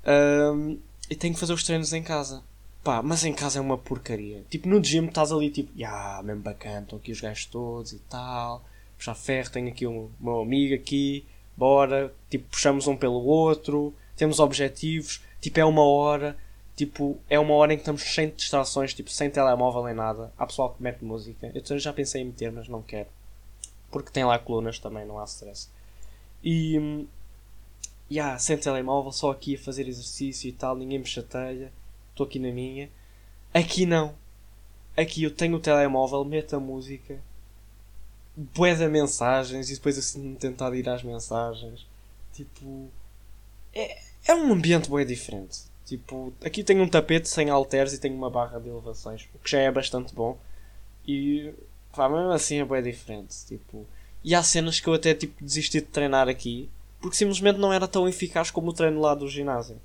Um, 0.06 0.80
e 1.10 1.16
tenho 1.16 1.34
que 1.34 1.40
fazer 1.40 1.54
os 1.54 1.64
treinos 1.64 1.94
em 1.94 2.04
casa. 2.04 2.44
Pá, 2.84 3.02
mas 3.02 3.24
em 3.26 3.34
casa 3.34 3.60
é 3.60 3.62
uma 3.62 3.78
porcaria. 3.78 4.44
Tipo, 4.50 4.68
no 4.68 4.84
gym 4.84 5.06
estás 5.06 5.32
ali, 5.32 5.50
tipo, 5.50 5.72
ya, 5.76 5.90
yeah, 5.90 6.24
mesmo 6.24 6.42
bacana, 6.42 6.82
estão 6.82 7.00
aqui 7.00 7.12
os 7.12 7.20
gajos 7.20 7.46
todos 7.46 7.94
e 7.94 8.00
tal 8.00 8.64
puxar 8.98 9.16
ferro, 9.16 9.52
tenho 9.52 9.68
aqui 9.68 9.86
um 9.86 10.10
meu 10.20 10.42
amigo 10.42 10.74
aqui, 10.74 11.26
bora, 11.56 12.14
tipo, 12.30 12.48
puxamos 12.50 12.88
um 12.88 12.96
pelo 12.96 13.24
outro, 13.24 13.94
temos 14.16 14.40
objetivos, 14.40 15.22
tipo, 15.42 15.60
é 15.60 15.66
uma 15.66 15.84
hora, 15.84 16.38
tipo, 16.76 17.18
é 17.30 17.40
uma 17.40 17.54
hora 17.54 17.74
em 17.74 17.78
que 17.78 17.82
estamos 17.82 18.02
sem 18.02 18.30
distrações, 18.30 18.94
tipo, 18.94 19.10
sem 19.10 19.30
telemóvel 19.30 19.84
nem 19.84 19.94
nada. 19.94 20.32
Há 20.38 20.46
pessoal 20.46 20.74
que 20.74 20.82
mete 20.82 21.04
música, 21.04 21.52
eu 21.54 21.80
já 21.80 21.94
pensei 21.94 22.22
em 22.22 22.26
meter, 22.26 22.52
mas 22.52 22.68
não 22.68 22.82
quero. 22.82 23.10
Porque 23.92 24.12
tem 24.12 24.26
lá 24.26 24.38
colunas 24.40 24.80
também, 24.80 25.06
não 25.06 25.20
há 25.20 25.24
stress. 25.26 25.70
E, 26.44 27.08
yeah, 28.10 28.38
sem 28.38 28.58
telemóvel, 28.58 29.12
só 29.12 29.32
aqui 29.32 29.56
a 29.56 29.60
fazer 29.60 29.88
exercício 29.88 30.50
e 30.50 30.52
tal, 30.52 30.76
ninguém 30.76 31.00
me 31.00 31.06
chateia, 31.06 31.72
estou 32.12 32.26
aqui 32.26 32.40
na 32.40 32.52
minha. 32.52 32.90
Aqui 33.54 33.86
não. 33.86 34.14
Aqui 34.98 35.24
eu 35.24 35.32
tenho 35.32 35.58
o 35.58 35.60
telemóvel, 35.60 36.24
meto 36.24 36.56
a 36.56 36.60
música 36.60 37.20
de 38.36 38.88
mensagens 38.90 39.70
e 39.70 39.76
depois 39.76 39.98
assim 39.98 40.36
tentar 40.36 40.74
ir 40.76 40.88
às 40.90 41.04
mensagens. 41.04 41.86
Tipo. 42.34 42.90
É, 43.74 44.00
é 44.28 44.36
um 44.36 44.52
ambiente 44.52 44.90
bué 44.90 45.06
diferente. 45.06 45.64
Tipo, 45.86 46.34
aqui 46.44 46.64
tenho 46.64 46.82
um 46.84 46.90
tapete 46.90 47.30
sem 47.30 47.50
halteres 47.50 47.94
e 47.94 48.00
tenho 48.00 48.16
uma 48.16 48.30
barra 48.30 48.60
de 48.60 48.70
elevações, 48.70 49.28
o 49.36 49.40
que 49.40 49.52
já 49.52 49.60
é 49.60 49.72
bastante 49.72 50.14
bom. 50.14 50.38
E 51.08 51.54
pá, 51.96 52.10
mesmo 52.10 52.32
assim 52.32 52.60
é 52.60 52.66
bué 52.66 52.82
diferente. 52.82 53.36
Tipo, 53.48 53.86
e 54.24 54.34
há 54.34 54.42
cenas 54.42 54.80
que 54.80 54.88
eu 54.88 54.94
até 54.94 55.14
tipo, 55.14 55.44
desisti 55.44 55.80
de 55.80 55.88
treinar 55.88 56.28
aqui 56.28 56.70
porque 57.00 57.18
simplesmente 57.18 57.60
não 57.60 57.72
era 57.72 57.88
tão 57.88 58.08
eficaz 58.08 58.50
como 58.52 58.70
o 58.70 58.74
treino 58.74 59.00
lá 59.00 59.14
do 59.16 59.28
ginásio. 59.28 59.80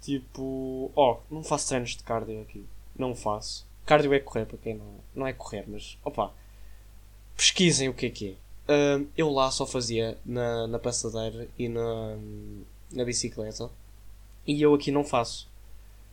Tipo, 0.00 0.90
ó, 0.96 1.14
oh, 1.14 1.34
não 1.34 1.42
faço 1.42 1.68
treinos 1.68 1.90
de 1.90 2.02
cardio 2.02 2.40
aqui. 2.40 2.64
Não 2.96 3.14
faço. 3.14 3.66
Cardio 3.84 4.14
é 4.14 4.20
correr, 4.20 4.46
para 4.46 4.58
quem 4.58 4.74
não, 4.74 5.00
não 5.14 5.26
é 5.26 5.32
correr, 5.32 5.64
mas 5.66 5.98
opa, 6.04 6.32
pesquisem 7.36 7.88
o 7.88 7.94
que 7.94 8.06
é 8.06 8.10
que 8.10 8.36
é. 8.68 9.04
Eu 9.16 9.30
lá 9.30 9.50
só 9.50 9.66
fazia 9.66 10.16
na, 10.24 10.66
na 10.66 10.78
passadeira 10.78 11.48
e 11.58 11.68
na, 11.68 12.16
na 12.92 13.04
bicicleta. 13.04 13.68
E 14.46 14.60
eu 14.62 14.74
aqui 14.74 14.90
não 14.90 15.04
faço. 15.04 15.48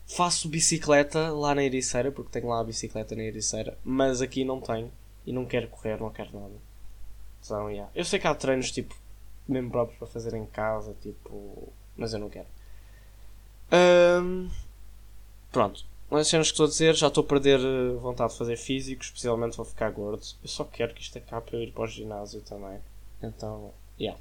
Faço 0.08 0.48
bicicleta 0.48 1.30
lá 1.32 1.54
na 1.54 1.64
Ericeira, 1.64 2.12
porque 2.12 2.32
tenho 2.32 2.48
lá 2.48 2.62
a 2.62 2.64
bicicleta 2.64 3.16
na 3.16 3.24
Ericeira, 3.24 3.78
mas 3.84 4.22
aqui 4.22 4.44
não 4.44 4.60
tenho. 4.62 4.92
E 5.26 5.34
não 5.34 5.46
quero 5.46 5.68
correr, 5.68 6.00
não 6.00 6.10
quero 6.10 6.40
nada. 6.40 6.56
Então, 7.44 7.70
yeah. 7.70 7.92
Eu 7.94 8.06
sei 8.06 8.18
que 8.18 8.28
há 8.28 8.34
treinos 8.34 8.72
tipo 8.72 8.96
mesmo 9.48 9.72
próprios 9.72 9.98
para 9.98 10.08
fazer 10.08 10.34
em 10.34 10.46
casa, 10.46 10.96
tipo. 11.02 11.72
Mas 11.96 12.14
eu 12.14 12.20
não 12.20 12.30
quero. 12.30 12.48
Um, 13.72 14.50
pronto. 15.52 15.86
Mas 16.10 16.28
cenas 16.28 16.48
que 16.48 16.54
estou 16.54 16.66
a 16.66 16.70
dizer, 16.70 16.96
já 16.96 17.08
estou 17.08 17.24
a 17.24 17.28
perder 17.28 17.60
eh, 17.60 17.98
vontade 18.00 18.32
de 18.32 18.38
fazer 18.38 18.56
físico, 18.56 19.04
especialmente 19.04 19.58
vou 19.58 19.66
ficar 19.66 19.92
gordo. 19.92 20.24
Eu 20.42 20.48
só 20.48 20.64
quero 20.64 20.94
que 20.94 21.02
isto 21.02 21.18
acabe 21.18 21.48
para 21.48 21.58
eu 21.58 21.64
ir 21.64 21.72
para 21.74 21.84
o 21.84 21.88
ginásio 21.88 22.42
também. 22.42 22.80
Então, 23.22 23.74
yeah. 24.00 24.18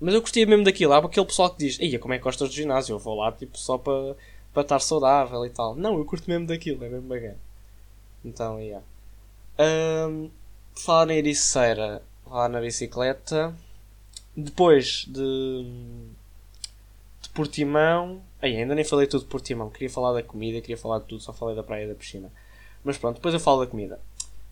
Mas 0.00 0.14
eu 0.14 0.20
gostei 0.20 0.46
mesmo 0.46 0.64
daquilo. 0.64 0.92
Há 0.92 0.98
aquele 0.98 1.26
pessoal 1.26 1.50
que 1.50 1.58
diz: 1.58 1.80
Eia, 1.80 1.98
como 1.98 2.14
é 2.14 2.18
que 2.18 2.24
gostas 2.24 2.48
do 2.48 2.54
ginásio? 2.54 2.94
Eu 2.94 2.98
vou 3.00 3.16
lá 3.16 3.32
tipo 3.32 3.58
só 3.58 3.78
para, 3.78 4.16
para 4.52 4.62
estar 4.62 4.78
saudável 4.78 5.44
e 5.44 5.50
tal. 5.50 5.74
Não, 5.74 5.98
eu 5.98 6.04
curto 6.04 6.28
mesmo 6.30 6.46
daquilo, 6.46 6.84
é 6.84 6.88
mesmo 6.88 7.08
bacana. 7.08 7.38
Então, 8.24 8.60
yeah. 8.60 8.84
Um, 9.58 10.30
falar 10.74 11.06
na 11.06 11.14
ericeira, 11.14 12.02
lá 12.26 12.48
na 12.48 12.60
bicicleta. 12.60 13.54
Depois 14.36 15.04
de, 15.08 15.64
de 17.20 17.28
Portimão. 17.34 18.22
Ai, 18.40 18.56
ainda 18.56 18.74
nem 18.74 18.84
falei 18.84 19.06
tudo 19.06 19.22
de 19.22 19.28
Portimão. 19.28 19.70
Queria 19.70 19.90
falar 19.90 20.12
da 20.12 20.22
comida, 20.22 20.60
queria 20.60 20.76
falar 20.76 21.00
de 21.00 21.06
tudo, 21.06 21.22
só 21.22 21.32
falei 21.32 21.54
da 21.54 21.62
praia 21.62 21.84
e 21.84 21.88
da 21.88 21.94
piscina. 21.94 22.32
Mas 22.82 22.98
pronto, 22.98 23.16
depois 23.16 23.34
eu 23.34 23.40
falo 23.40 23.64
da 23.64 23.70
comida. 23.70 24.00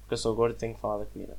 Porque 0.03 0.15
eu 0.15 0.19
sou 0.19 0.35
gordo 0.35 0.55
e 0.55 0.59
tenho 0.59 0.75
que 0.75 0.81
falar 0.81 0.99
da 0.99 1.07
comida. 1.07 1.37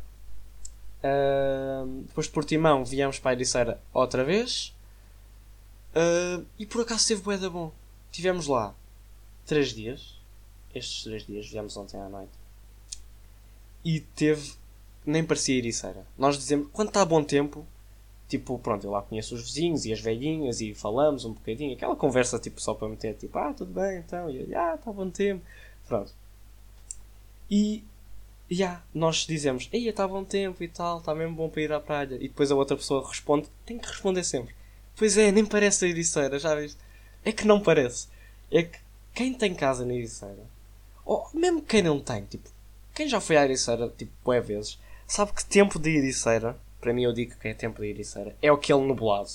Uh, 1.03 2.03
depois 2.07 2.27
de 2.27 2.33
Portimão 2.33 2.85
viemos 2.85 3.17
para 3.17 3.31
a 3.31 3.33
Ericeira 3.33 3.81
outra 3.93 4.23
vez. 4.23 4.75
Uh, 5.95 6.45
e 6.57 6.65
por 6.65 6.81
acaso 6.81 7.07
teve 7.07 7.21
bué 7.21 7.37
da 7.37 7.49
bom. 7.49 7.71
Tivemos 8.11 8.47
lá 8.47 8.73
3 9.45 9.69
dias. 9.73 10.19
Estes 10.73 11.03
3 11.03 11.25
dias 11.25 11.47
viemos 11.47 11.75
ontem 11.75 11.99
à 11.99 12.07
noite. 12.07 12.31
E 13.83 13.99
teve. 13.99 14.53
Nem 15.05 15.23
parecia 15.23 15.57
Ericeira. 15.57 16.05
Nós 16.17 16.37
dizemos, 16.37 16.69
quando 16.71 16.89
está 16.89 17.03
bom 17.03 17.23
tempo, 17.23 17.65
tipo, 18.31 18.57
pronto, 18.57 18.87
eu 18.87 18.91
lá 18.91 19.01
conheço 19.01 19.35
os 19.35 19.41
vizinhos 19.41 19.85
e 19.85 19.91
as 19.91 19.99
velhinhas 19.99 20.61
e 20.61 20.73
falamos 20.73 21.25
um 21.25 21.33
bocadinho, 21.33 21.73
aquela 21.73 21.97
conversa 21.97 22.39
tipo 22.39 22.61
só 22.61 22.73
para 22.73 22.87
meter, 22.87 23.13
tipo, 23.15 23.37
ah, 23.37 23.53
tudo 23.53 23.73
bem, 23.73 23.99
então, 23.99 24.29
e 24.29 24.55
ah, 24.55 24.75
está 24.75 24.91
bom 24.91 25.09
tempo, 25.09 25.43
pronto. 25.85 26.13
E, 27.49 27.83
já, 28.49 28.65
yeah, 28.65 28.83
nós 28.93 29.25
dizemos, 29.27 29.67
ei, 29.73 29.89
está 29.89 30.07
bom 30.07 30.23
tempo 30.23 30.63
e 30.63 30.67
tal, 30.69 30.99
está 30.99 31.13
mesmo 31.13 31.35
bom 31.35 31.49
para 31.49 31.61
ir 31.61 31.73
à 31.73 31.79
praia, 31.81 32.15
e 32.15 32.29
depois 32.29 32.49
a 32.49 32.55
outra 32.55 32.77
pessoa 32.77 33.05
responde, 33.05 33.49
tem 33.65 33.77
que 33.77 33.87
responder 33.89 34.23
sempre, 34.23 34.55
pois 34.95 35.17
é, 35.17 35.29
nem 35.29 35.45
parece 35.45 35.83
a 35.83 35.89
Ericeira, 35.89 36.39
já 36.39 36.55
viste? 36.55 36.79
É 37.25 37.33
que 37.33 37.45
não 37.45 37.59
parece, 37.59 38.07
é 38.49 38.63
que 38.63 38.79
quem 39.13 39.33
tem 39.33 39.53
casa 39.53 39.85
na 39.85 39.93
Ericeira, 39.93 40.45
ou 41.03 41.29
mesmo 41.33 41.61
quem 41.61 41.81
não 41.81 41.99
tem, 41.99 42.23
tipo, 42.23 42.49
quem 42.95 43.09
já 43.09 43.19
foi 43.19 43.35
à 43.35 43.43
Ericeira, 43.43 43.89
tipo, 43.89 44.13
boé 44.23 44.39
vezes, 44.39 44.79
sabe 45.05 45.33
que 45.33 45.43
tempo 45.43 45.77
de 45.77 45.89
Ericeira 45.89 46.57
para 46.81 46.93
mim 46.93 47.03
eu 47.03 47.13
digo 47.13 47.37
que 47.37 47.47
é 47.47 47.53
tempo 47.53 47.81
de 47.81 47.87
Ericeira, 47.87 48.35
é 48.41 48.49
aquele 48.49 48.81
nublado. 48.81 49.29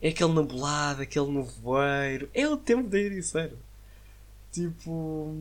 É 0.00 0.10
aquele 0.10 0.32
nublado, 0.32 1.02
aquele 1.02 1.30
nevoeiro. 1.30 2.30
É 2.34 2.46
o 2.46 2.56
tempo 2.56 2.88
da 2.88 2.98
Ericeira. 2.98 3.56
Tipo. 4.52 5.34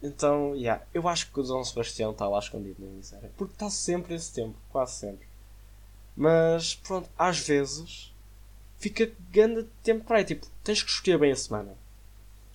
Então, 0.00 0.54
yeah, 0.54 0.84
eu 0.94 1.08
acho 1.08 1.32
que 1.32 1.40
o 1.40 1.42
Dom 1.42 1.64
Sebastião 1.64 2.12
está 2.12 2.28
lá 2.28 2.38
escondido 2.38 2.76
na 2.78 2.92
Ericeira. 2.92 3.30
Porque 3.36 3.54
está 3.54 3.68
sempre 3.68 4.14
esse 4.14 4.32
tempo, 4.32 4.54
quase 4.70 4.96
sempre. 4.96 5.26
Mas, 6.16 6.74
pronto, 6.76 7.08
às 7.18 7.38
vezes 7.40 8.14
fica 8.78 9.10
grande 9.32 9.66
tempo 9.82 10.04
para 10.04 10.18
aí. 10.18 10.24
Tipo, 10.24 10.46
tens 10.62 10.82
que 10.82 10.90
escolher 10.90 11.18
bem 11.18 11.32
a 11.32 11.36
semana. 11.36 11.74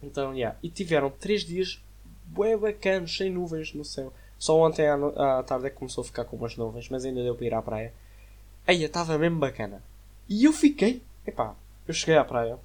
Então, 0.01 0.33
yeah. 0.33 0.57
E 0.63 0.69
tiveram 0.69 1.09
3 1.09 1.43
dias 1.43 1.83
bué 2.25 2.55
bacanos, 2.55 3.17
sem 3.17 3.29
nuvens 3.31 3.73
no 3.73 3.83
céu. 3.83 4.13
Só 4.39 4.57
ontem 4.57 4.87
à, 4.87 5.39
à 5.39 5.43
tarde 5.43 5.67
é 5.67 5.69
que 5.69 5.75
começou 5.75 6.01
a 6.01 6.05
ficar 6.05 6.23
com 6.23 6.37
umas 6.37 6.55
nuvens, 6.55 6.87
mas 6.87 7.03
ainda 7.03 7.21
deu 7.21 7.35
para 7.35 7.45
ir 7.45 7.53
à 7.53 7.61
praia. 7.61 7.93
Aí 8.65 8.81
estava 8.83 9.17
mesmo 9.17 9.37
bacana. 9.37 9.83
E 10.29 10.45
eu 10.45 10.53
fiquei. 10.53 11.03
Epá, 11.27 11.53
eu 11.85 11.93
cheguei 11.93 12.15
à 12.15 12.23
praia 12.23 12.57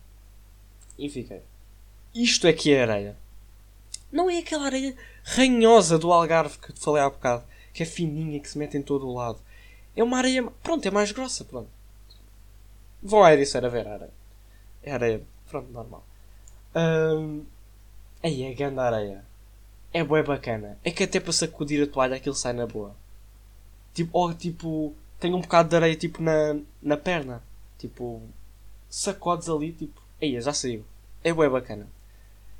e 0.97 1.11
fiquei. 1.11 1.43
Isto 2.15 2.47
é 2.47 2.53
que 2.53 2.73
é 2.73 2.83
areia. 2.83 3.17
Não 4.13 4.31
é 4.31 4.39
aquela 4.39 4.67
areia 4.67 4.97
ranhosa 5.25 5.99
do 5.99 6.13
Algarve 6.13 6.59
que 6.59 6.73
te 6.73 6.79
falei 6.79 7.03
há 7.03 7.11
bocado, 7.11 7.43
que 7.73 7.83
é 7.83 7.87
fininha 7.87 8.39
que 8.39 8.49
se 8.49 8.57
mete 8.57 8.77
em 8.77 8.83
todo 8.83 9.09
o 9.09 9.15
lado. 9.15 9.41
É 9.97 10.05
uma 10.05 10.19
areia. 10.19 10.45
Pronto, 10.63 10.87
é 10.87 10.91
mais 10.93 11.11
grossa, 11.11 11.45
pronto. 11.45 11.69
Vão 13.03 13.25
à 13.25 13.33
Ericeira 13.33 13.69
ver 13.69 13.89
a 13.89 13.95
areia. 13.95 14.15
É 14.83 14.93
areia, 14.93 15.23
pronto, 15.51 15.73
normal. 15.73 16.07
Um, 16.77 17.45
aí 18.23 18.45
é 18.45 18.55
grande 18.55 18.79
areia 18.79 19.25
é 19.95 20.03
bué 20.03 20.23
bacana. 20.25 20.77
É 20.85 20.91
que 20.91 21.05
até 21.05 21.21
para 21.21 21.33
sacudir 21.33 21.81
a 21.83 21.87
toalha 21.87 22.17
aquilo 22.17 22.35
sai 22.35 22.53
na 22.53 22.67
boa. 22.67 22.97
Tipo, 23.95 24.11
ou 24.19 24.35
tipo, 24.35 24.93
tem 25.21 25.33
um 25.33 25.41
bocado 25.41 25.69
de 25.69 25.77
areia 25.77 25.97
tipo 25.97 26.21
na, 26.21 26.59
na 26.83 26.97
perna. 26.97 27.41
Tipo, 27.79 28.21
sacodes 28.91 29.49
ali, 29.49 29.73
tipo, 29.73 30.03
aí 30.21 30.39
já 30.41 30.53
saiu. 30.53 30.85
É 31.23 31.33
bué 31.33 31.49
bacana. 31.49 31.87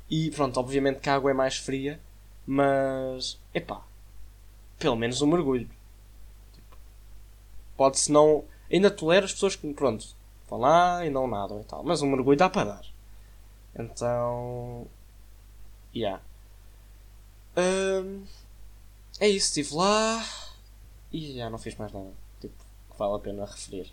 E 0.09 0.31
pronto, 0.31 0.57
obviamente 0.59 1.01
que 1.01 1.09
a 1.09 1.15
água 1.15 1.31
é 1.31 1.33
mais 1.33 1.57
fria, 1.57 1.99
mas, 2.47 3.37
epá, 3.53 3.83
pelo 4.79 4.95
menos 4.95 5.21
um 5.21 5.27
mergulho. 5.27 5.69
Tipo, 6.53 6.77
Pode-se 7.75 8.11
não. 8.11 8.45
Ainda 8.71 8.89
tolera 8.89 9.25
as 9.25 9.33
pessoas 9.33 9.57
que, 9.57 9.73
pronto, 9.73 10.07
vão 10.49 10.59
lá 10.59 11.05
e 11.05 11.09
não 11.09 11.27
nadam 11.27 11.59
e 11.61 11.65
tal, 11.65 11.83
mas 11.83 12.01
um 12.01 12.09
mergulho 12.09 12.37
dá 12.37 12.49
para 12.49 12.75
dar. 12.75 12.85
Então, 13.77 14.87
yeah 15.93 16.21
é 19.19 19.29
isso, 19.29 19.47
estive 19.47 19.75
lá 19.75 20.25
e 21.11 21.35
já 21.35 21.49
não 21.49 21.57
fiz 21.57 21.75
mais 21.75 21.91
nada. 21.91 22.11
Tipo, 22.39 22.55
que 22.91 22.97
vale 22.97 23.15
a 23.15 23.19
pena 23.19 23.45
referir. 23.45 23.91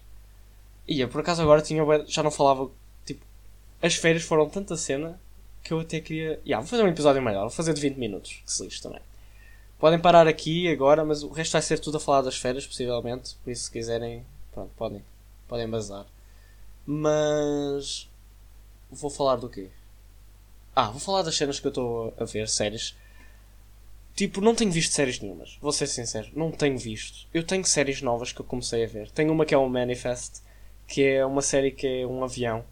E 0.87 1.01
eu, 1.01 1.09
por 1.09 1.21
acaso 1.21 1.43
agora 1.43 1.63
tinha 1.63 1.85
já 2.07 2.23
não 2.23 2.31
falava. 2.31 2.71
Tipo, 3.05 3.25
as 3.81 3.95
férias 3.95 4.25
foram 4.25 4.49
tanta 4.49 4.77
cena 4.77 5.21
que 5.63 5.73
eu 5.73 5.81
até 5.81 6.01
queria. 6.01 6.41
Yeah, 6.45 6.61
vou 6.61 6.67
fazer 6.67 6.83
um 6.83 6.89
episódio 6.89 7.23
maior, 7.23 7.43
vou 7.43 7.51
fazer 7.51 7.73
de 7.73 7.81
20 7.81 7.97
minutos, 7.97 8.43
que 8.45 8.53
se 8.53 8.65
lixe 8.65 8.83
também. 8.83 9.01
Podem 9.79 9.99
parar 10.01 10.29
aqui 10.29 10.69
agora, 10.69 11.05
mas 11.05 11.23
o 11.23 11.29
resto 11.31 11.53
vai 11.53 11.63
ser 11.63 11.79
tudo 11.79 11.97
a 11.97 12.01
falar 12.01 12.23
das 12.23 12.37
férias, 12.37 12.67
possivelmente. 12.67 13.37
Por 13.43 13.51
isso, 13.51 13.65
se 13.65 13.71
quiserem, 13.71 14.25
pronto, 14.53 14.71
podem, 14.77 15.05
podem 15.49 15.69
bazar. 15.69 16.07
Mas. 16.87 18.09
Vou 18.91 19.11
falar 19.11 19.37
do 19.37 19.49
quê? 19.49 19.71
Ah, 20.75 20.91
vou 20.91 21.01
falar 21.01 21.23
das 21.23 21.37
cenas 21.37 21.61
que 21.61 21.67
eu 21.67 21.71
estou 21.71 22.15
a 22.19 22.25
ver, 22.25 22.49
séries. 22.49 22.95
Tipo, 24.15 24.41
não 24.41 24.55
tenho 24.55 24.71
visto 24.71 24.93
séries 24.93 25.21
nenhumas. 25.21 25.57
Vou 25.61 25.73
ser 25.73 25.87
sincero, 25.87 26.29
não 26.35 26.51
tenho 26.51 26.79
visto. 26.79 27.27
Eu 27.33 27.43
tenho 27.43 27.65
séries 27.65 28.03
novas 28.03 28.33
que 28.33 28.41
eu 28.41 28.45
comecei 28.45 28.85
a 28.85 28.89
ver. 28.89 29.11
Tenho 29.11 29.33
uma 29.33 29.47
que 29.47 29.55
é 29.55 29.59
o 29.59 29.69
Manifest, 29.69 30.43
que 30.87 31.03
é 31.03 31.25
uma 31.25 31.41
série 31.41 31.71
que 31.71 31.87
é 31.87 32.07
um 32.07 32.23
avião 32.23 32.65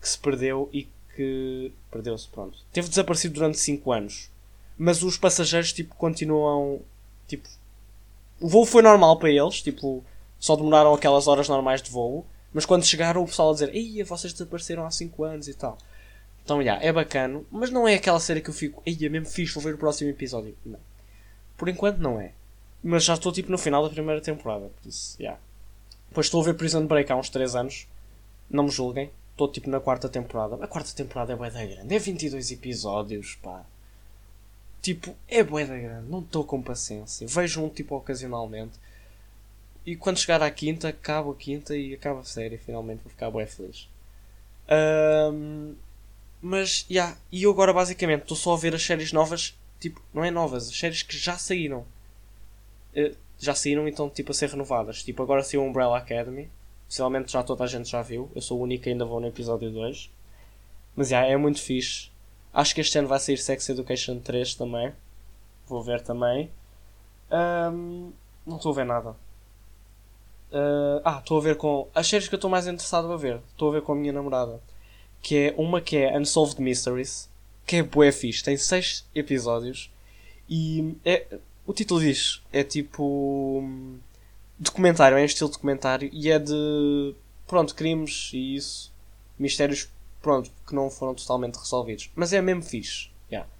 que 0.00 0.08
se 0.08 0.18
perdeu 0.18 0.68
e 0.72 0.88
que. 1.14 1.72
Perdeu-se, 1.90 2.28
pronto. 2.28 2.58
Teve 2.72 2.88
desaparecido 2.88 3.34
durante 3.34 3.58
5 3.58 3.92
anos. 3.92 4.30
Mas 4.78 5.02
os 5.02 5.18
passageiros, 5.18 5.72
tipo, 5.72 5.94
continuam. 5.96 6.80
Tipo. 7.26 7.48
O 8.40 8.48
voo 8.48 8.66
foi 8.66 8.82
normal 8.82 9.18
para 9.18 9.30
eles, 9.30 9.62
tipo, 9.62 10.04
só 10.38 10.56
demoraram 10.56 10.94
aquelas 10.94 11.26
horas 11.26 11.48
normais 11.48 11.82
de 11.82 11.90
voo. 11.90 12.26
Mas 12.52 12.64
quando 12.64 12.84
chegaram, 12.84 13.22
o 13.22 13.26
pessoal 13.26 13.50
a 13.50 13.52
dizer: 13.52 13.74
Ei, 13.74 14.02
vocês 14.02 14.32
desapareceram 14.32 14.86
há 14.86 14.90
5 14.90 15.24
anos 15.24 15.48
e 15.48 15.54
tal. 15.54 15.76
Então, 16.46 16.62
já, 16.62 16.76
é 16.76 16.92
bacana, 16.92 17.42
mas 17.50 17.72
não 17.72 17.88
é 17.88 17.94
aquela 17.94 18.20
série 18.20 18.40
que 18.40 18.48
eu 18.48 18.54
fico, 18.54 18.80
ei, 18.86 18.96
é 19.02 19.08
mesmo 19.08 19.26
fixe, 19.26 19.52
vou 19.52 19.64
ver 19.64 19.74
o 19.74 19.78
próximo 19.78 20.08
episódio. 20.08 20.56
Não. 20.64 20.78
Por 21.56 21.68
enquanto 21.68 21.98
não 21.98 22.20
é. 22.20 22.30
Mas 22.84 23.02
já 23.02 23.14
estou 23.14 23.32
tipo 23.32 23.50
no 23.50 23.58
final 23.58 23.82
da 23.82 23.90
primeira 23.90 24.20
temporada, 24.20 24.70
por 24.80 24.88
isso, 24.88 25.16
já. 25.18 25.36
Depois 26.08 26.26
estou 26.26 26.40
a 26.40 26.44
ver 26.44 26.54
Prison 26.54 26.86
Break 26.86 27.10
há 27.10 27.16
uns 27.16 27.30
3 27.30 27.56
anos. 27.56 27.88
Não 28.48 28.62
me 28.62 28.70
julguem. 28.70 29.10
Estou 29.32 29.50
tipo 29.50 29.68
na 29.68 29.80
quarta 29.80 30.08
temporada. 30.08 30.54
A 30.62 30.68
quarta 30.68 30.92
temporada 30.94 31.32
é 31.32 31.36
bué 31.36 31.50
da 31.50 31.66
grande. 31.66 31.92
É 31.92 31.98
22 31.98 32.52
episódios, 32.52 33.34
pá. 33.42 33.66
Tipo, 34.80 35.16
é 35.26 35.42
bué 35.42 35.64
da 35.64 35.76
grande. 35.76 36.08
Não 36.08 36.20
estou 36.20 36.44
com 36.44 36.62
paciência. 36.62 37.26
Vejo 37.26 37.60
um 37.60 37.68
tipo 37.68 37.96
ocasionalmente. 37.96 38.78
E 39.84 39.96
quando 39.96 40.18
chegar 40.18 40.40
à 40.42 40.50
quinta, 40.52 40.90
acabo 40.90 41.32
a 41.32 41.34
quinta 41.34 41.76
e 41.76 41.92
acaba 41.92 42.20
a 42.20 42.24
série. 42.24 42.56
Finalmente 42.56 43.00
vou 43.02 43.10
ficar 43.10 43.32
bué 43.32 43.46
feliz. 43.46 43.88
Um, 44.70 45.74
mas, 46.46 46.86
já, 46.88 46.94
yeah, 46.94 47.18
e 47.32 47.42
eu 47.42 47.50
agora 47.50 47.72
basicamente 47.72 48.22
estou 48.22 48.36
só 48.36 48.54
a 48.54 48.56
ver 48.56 48.72
as 48.72 48.82
séries 48.82 49.12
novas, 49.12 49.58
tipo, 49.80 50.00
não 50.14 50.24
é 50.24 50.30
novas, 50.30 50.68
as 50.68 50.78
séries 50.78 51.02
que 51.02 51.18
já 51.18 51.36
saíram. 51.36 51.84
Uh, 52.96 53.16
já 53.36 53.52
saíram 53.52 53.88
então 53.88 54.08
tipo 54.08 54.30
a 54.30 54.34
ser 54.34 54.50
renovadas. 54.50 55.02
Tipo, 55.02 55.24
agora 55.24 55.42
saiu 55.42 55.64
Umbrella 55.64 55.98
Academy. 55.98 56.48
Possivelmente 56.86 57.32
já 57.32 57.42
toda 57.42 57.64
a 57.64 57.66
gente 57.66 57.90
já 57.90 58.00
viu. 58.00 58.30
Eu 58.32 58.40
sou 58.40 58.60
o 58.60 58.62
único 58.62 58.84
que 58.84 58.90
ainda 58.90 59.04
vou 59.04 59.20
no 59.20 59.26
episódio 59.26 59.72
2. 59.72 60.08
Mas 60.94 61.08
já, 61.08 61.18
yeah, 61.18 61.34
é 61.34 61.36
muito 61.36 61.60
fixe. 61.60 62.10
Acho 62.54 62.74
que 62.74 62.80
este 62.80 62.96
ano 62.96 63.08
vai 63.08 63.18
sair 63.18 63.38
Sex 63.38 63.68
Education 63.68 64.20
3 64.20 64.54
também. 64.54 64.92
Vou 65.66 65.82
ver 65.82 66.00
também. 66.00 66.48
Um, 67.28 68.12
não 68.46 68.56
estou 68.56 68.70
a 68.70 68.74
ver 68.76 68.86
nada. 68.86 69.10
Uh, 70.52 71.02
ah, 71.04 71.18
estou 71.18 71.38
a 71.38 71.40
ver 71.42 71.56
com. 71.56 71.88
As 71.92 72.06
séries 72.06 72.28
que 72.28 72.34
eu 72.34 72.38
estou 72.38 72.48
mais 72.48 72.68
interessado 72.68 73.12
a 73.12 73.16
ver. 73.16 73.40
Estou 73.50 73.68
a 73.68 73.72
ver 73.72 73.82
com 73.82 73.92
a 73.92 73.96
minha 73.96 74.12
namorada 74.12 74.60
que 75.26 75.48
é 75.48 75.54
uma 75.58 75.80
que 75.80 75.96
é 75.96 76.16
Unsolved 76.16 76.62
Mysteries, 76.62 77.28
que 77.66 77.74
é 77.74 77.82
bué 77.82 78.12
fixe. 78.12 78.44
Tem 78.44 78.56
6 78.56 79.04
episódios 79.12 79.90
e 80.48 80.96
é, 81.04 81.26
o 81.66 81.72
título 81.72 81.98
diz, 81.98 82.40
é 82.52 82.62
tipo 82.62 83.58
hum, 83.60 83.98
documentário, 84.56 85.18
é 85.18 85.22
em 85.22 85.24
estilo 85.24 85.50
documentário 85.50 86.08
e 86.12 86.30
é 86.30 86.38
de 86.38 87.12
pronto, 87.44 87.74
crimes 87.74 88.30
e 88.32 88.54
isso, 88.54 88.92
mistérios 89.36 89.90
pronto, 90.22 90.48
que 90.64 90.72
não 90.72 90.88
foram 90.88 91.12
totalmente 91.12 91.56
resolvidos. 91.56 92.08
Mas 92.14 92.32
é 92.32 92.40
mesmo 92.40 92.62
fixe. 92.62 93.10
Yeah. 93.28 93.50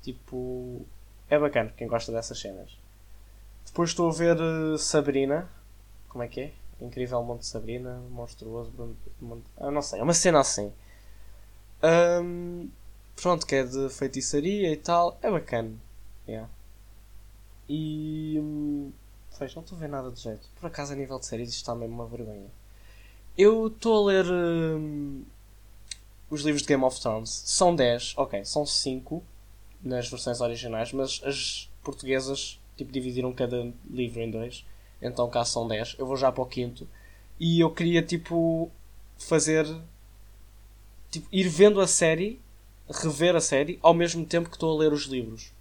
Tipo, 0.00 0.86
é 1.28 1.36
bacana 1.36 1.74
quem 1.76 1.88
gosta 1.88 2.12
dessas 2.12 2.38
cenas. 2.38 2.70
Depois 3.66 3.90
estou 3.90 4.08
a 4.08 4.12
ver 4.12 4.36
uh, 4.40 4.78
Sabrina. 4.78 5.50
Como 6.08 6.22
é 6.22 6.28
que 6.28 6.42
é? 6.42 6.52
Incrível 6.80 7.20
Monte 7.24 7.44
Sabrina, 7.44 8.00
Monstruoso 8.08 8.70
Monte... 9.20 9.42
Ah, 9.56 9.72
não 9.72 9.82
sei, 9.82 9.98
é 9.98 10.02
uma 10.04 10.14
cena 10.14 10.38
assim. 10.38 10.72
Um, 11.82 12.68
pronto, 13.20 13.46
que 13.46 13.54
é 13.54 13.64
de 13.64 13.88
feitiçaria 13.90 14.72
e 14.72 14.76
tal. 14.76 15.18
É 15.22 15.30
bacana. 15.30 15.74
Yeah. 16.26 16.48
E. 17.68 18.38
Um, 18.40 18.92
pois, 19.38 19.54
não 19.54 19.62
estou 19.62 19.76
a 19.76 19.80
ver 19.80 19.88
nada 19.88 20.10
de 20.10 20.20
jeito. 20.20 20.48
Por 20.60 20.66
acaso, 20.66 20.92
a 20.92 20.96
nível 20.96 21.18
de 21.18 21.26
séries, 21.26 21.50
isto 21.50 21.58
está 21.58 21.74
mesmo 21.74 21.94
uma 21.94 22.06
vergonha. 22.06 22.50
Eu 23.36 23.68
estou 23.68 24.08
a 24.08 24.12
ler. 24.12 24.26
Um, 24.26 25.24
os 26.30 26.42
livros 26.42 26.62
de 26.62 26.68
Game 26.68 26.84
of 26.84 27.00
Thrones. 27.00 27.30
São 27.30 27.74
10, 27.74 28.14
ok, 28.16 28.44
são 28.44 28.66
5 28.66 29.22
nas 29.82 30.08
versões 30.08 30.40
originais, 30.40 30.92
mas 30.92 31.22
as 31.24 31.70
portuguesas 31.82 32.60
tipo, 32.76 32.92
dividiram 32.92 33.32
cada 33.32 33.72
livro 33.88 34.20
em 34.20 34.30
dois. 34.30 34.64
Então 35.00 35.28
cá 35.30 35.44
são 35.44 35.66
10. 35.66 35.96
Eu 35.98 36.06
vou 36.06 36.16
já 36.16 36.30
para 36.30 36.42
o 36.42 36.46
quinto. 36.46 36.88
E 37.38 37.60
eu 37.60 37.70
queria 37.70 38.02
tipo 38.02 38.70
fazer 39.16 39.64
tipo, 41.10 41.26
ir 41.32 41.48
vendo 41.48 41.80
a 41.80 41.86
série, 41.86 42.40
rever 42.88 43.36
a 43.36 43.40
série, 43.40 43.78
ao 43.82 43.94
mesmo 43.94 44.24
tempo 44.24 44.48
que 44.48 44.56
estou 44.56 44.74
a 44.74 44.80
ler 44.80 44.92
os 44.92 45.04
livros. 45.04 45.52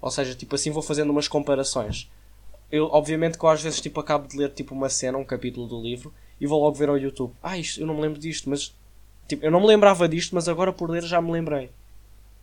Ou 0.00 0.10
seja, 0.10 0.34
tipo 0.34 0.54
assim 0.54 0.70
vou 0.70 0.82
fazendo 0.82 1.10
umas 1.10 1.28
comparações. 1.28 2.10
Eu, 2.70 2.86
obviamente 2.86 3.38
que 3.38 3.44
eu 3.44 3.48
às 3.48 3.62
vezes 3.62 3.80
tipo, 3.80 4.00
acabo 4.00 4.28
de 4.28 4.36
ler 4.36 4.50
tipo, 4.50 4.74
uma 4.74 4.88
cena, 4.88 5.18
um 5.18 5.24
capítulo 5.24 5.66
do 5.66 5.80
livro, 5.80 6.12
e 6.40 6.46
vou 6.46 6.62
logo 6.62 6.76
ver 6.76 6.88
ao 6.88 6.98
YouTube. 6.98 7.32
Ah, 7.42 7.58
isto, 7.58 7.80
eu 7.80 7.86
não 7.86 7.94
me 7.94 8.02
lembro 8.02 8.18
disto, 8.18 8.50
mas 8.50 8.74
tipo, 9.28 9.44
eu 9.44 9.50
não 9.50 9.60
me 9.60 9.66
lembrava 9.66 10.08
disto, 10.08 10.34
mas 10.34 10.48
agora 10.48 10.72
por 10.72 10.90
ler 10.90 11.02
já 11.02 11.20
me 11.20 11.32
lembrei. 11.32 11.70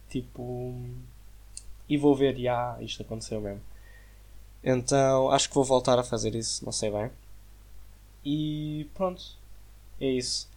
Tipo. 0.10 0.76
E 1.88 1.98
vou 1.98 2.16
ver, 2.16 2.38
e 2.40 2.48
ah, 2.48 2.78
isto 2.82 3.02
aconteceu 3.02 3.42
mesmo. 3.42 3.62
Então 4.64 5.30
acho 5.30 5.50
que 5.50 5.56
vou 5.56 5.64
voltar 5.64 6.00
a 6.00 6.04
fazer 6.04 6.34
isso, 6.36 6.64
não 6.64 6.72
sei 6.72 6.90
bem. 6.90 7.12
E 8.26 8.88
pronto. 8.94 9.22
É 10.00 10.08
isso. 10.08 10.50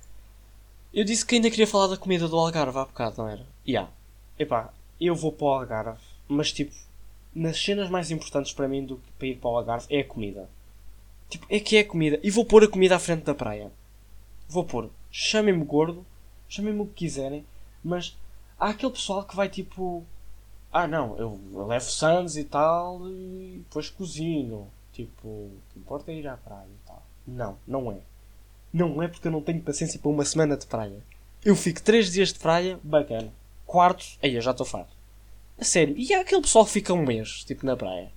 Eu 0.96 1.04
disse 1.04 1.26
que 1.26 1.34
ainda 1.34 1.50
queria 1.50 1.66
falar 1.66 1.88
da 1.88 1.98
comida 1.98 2.26
do 2.26 2.38
Algarve 2.38 2.78
há 2.78 2.86
bocado, 2.86 3.18
não 3.18 3.28
era? 3.28 3.40
Ya. 3.42 3.46
Yeah. 3.68 3.92
Epá, 4.38 4.72
eu 4.98 5.14
vou 5.14 5.30
para 5.30 5.44
o 5.44 5.50
Algarve, 5.50 6.00
mas 6.26 6.50
tipo, 6.50 6.74
nas 7.34 7.62
cenas 7.62 7.90
mais 7.90 8.10
importantes 8.10 8.54
para 8.54 8.66
mim 8.66 8.82
do 8.82 8.96
que 8.96 9.12
para 9.18 9.26
ir 9.28 9.36
para 9.36 9.50
o 9.50 9.58
Algarve 9.58 9.86
é 9.90 10.00
a 10.00 10.04
comida. 10.06 10.48
Tipo, 11.28 11.44
é 11.50 11.60
que 11.60 11.76
é 11.76 11.80
a 11.80 11.86
comida. 11.86 12.18
E 12.22 12.30
vou 12.30 12.46
pôr 12.46 12.64
a 12.64 12.68
comida 12.68 12.96
à 12.96 12.98
frente 12.98 13.24
da 13.24 13.34
praia. 13.34 13.70
Vou 14.48 14.64
pôr. 14.64 14.88
Chamem-me 15.10 15.66
gordo, 15.66 16.02
chamem-me 16.48 16.80
o 16.80 16.86
que 16.86 16.94
quiserem, 16.94 17.44
mas 17.84 18.16
há 18.58 18.70
aquele 18.70 18.92
pessoal 18.92 19.22
que 19.22 19.36
vai 19.36 19.50
tipo 19.50 20.02
ah 20.72 20.86
não, 20.86 21.14
eu, 21.18 21.38
levo 21.66 21.90
Sans 21.90 22.38
e 22.38 22.44
tal 22.44 23.06
e 23.10 23.62
depois 23.68 23.90
cozinho. 23.90 24.66
Tipo, 24.94 25.28
o 25.28 25.60
que 25.74 25.78
importa 25.78 26.10
é 26.10 26.14
ir 26.14 26.26
à 26.26 26.38
praia 26.38 26.64
e 26.64 26.86
tal. 26.86 27.02
Não, 27.26 27.58
não 27.66 27.92
é. 27.92 28.00
Não 28.76 29.02
é 29.02 29.08
porque 29.08 29.28
eu 29.28 29.32
não 29.32 29.40
tenho 29.40 29.62
paciência 29.62 29.98
para 29.98 30.10
uma 30.10 30.24
semana 30.24 30.56
de 30.56 30.66
praia. 30.66 31.02
Eu 31.44 31.56
fico 31.56 31.80
3 31.82 32.12
dias 32.12 32.32
de 32.32 32.38
praia, 32.38 32.78
bacana. 32.82 33.32
Quarto, 33.64 34.04
aí 34.22 34.34
eu 34.34 34.40
já 34.40 34.50
estou 34.50 34.66
farto. 34.66 34.94
A 35.58 35.64
sério, 35.64 35.94
e 35.96 36.12
há 36.12 36.20
aquele 36.20 36.42
pessoal 36.42 36.66
que 36.66 36.72
fica 36.72 36.92
um 36.92 37.04
mês, 37.04 37.44
tipo, 37.44 37.64
na 37.64 37.76
praia. 37.76 38.10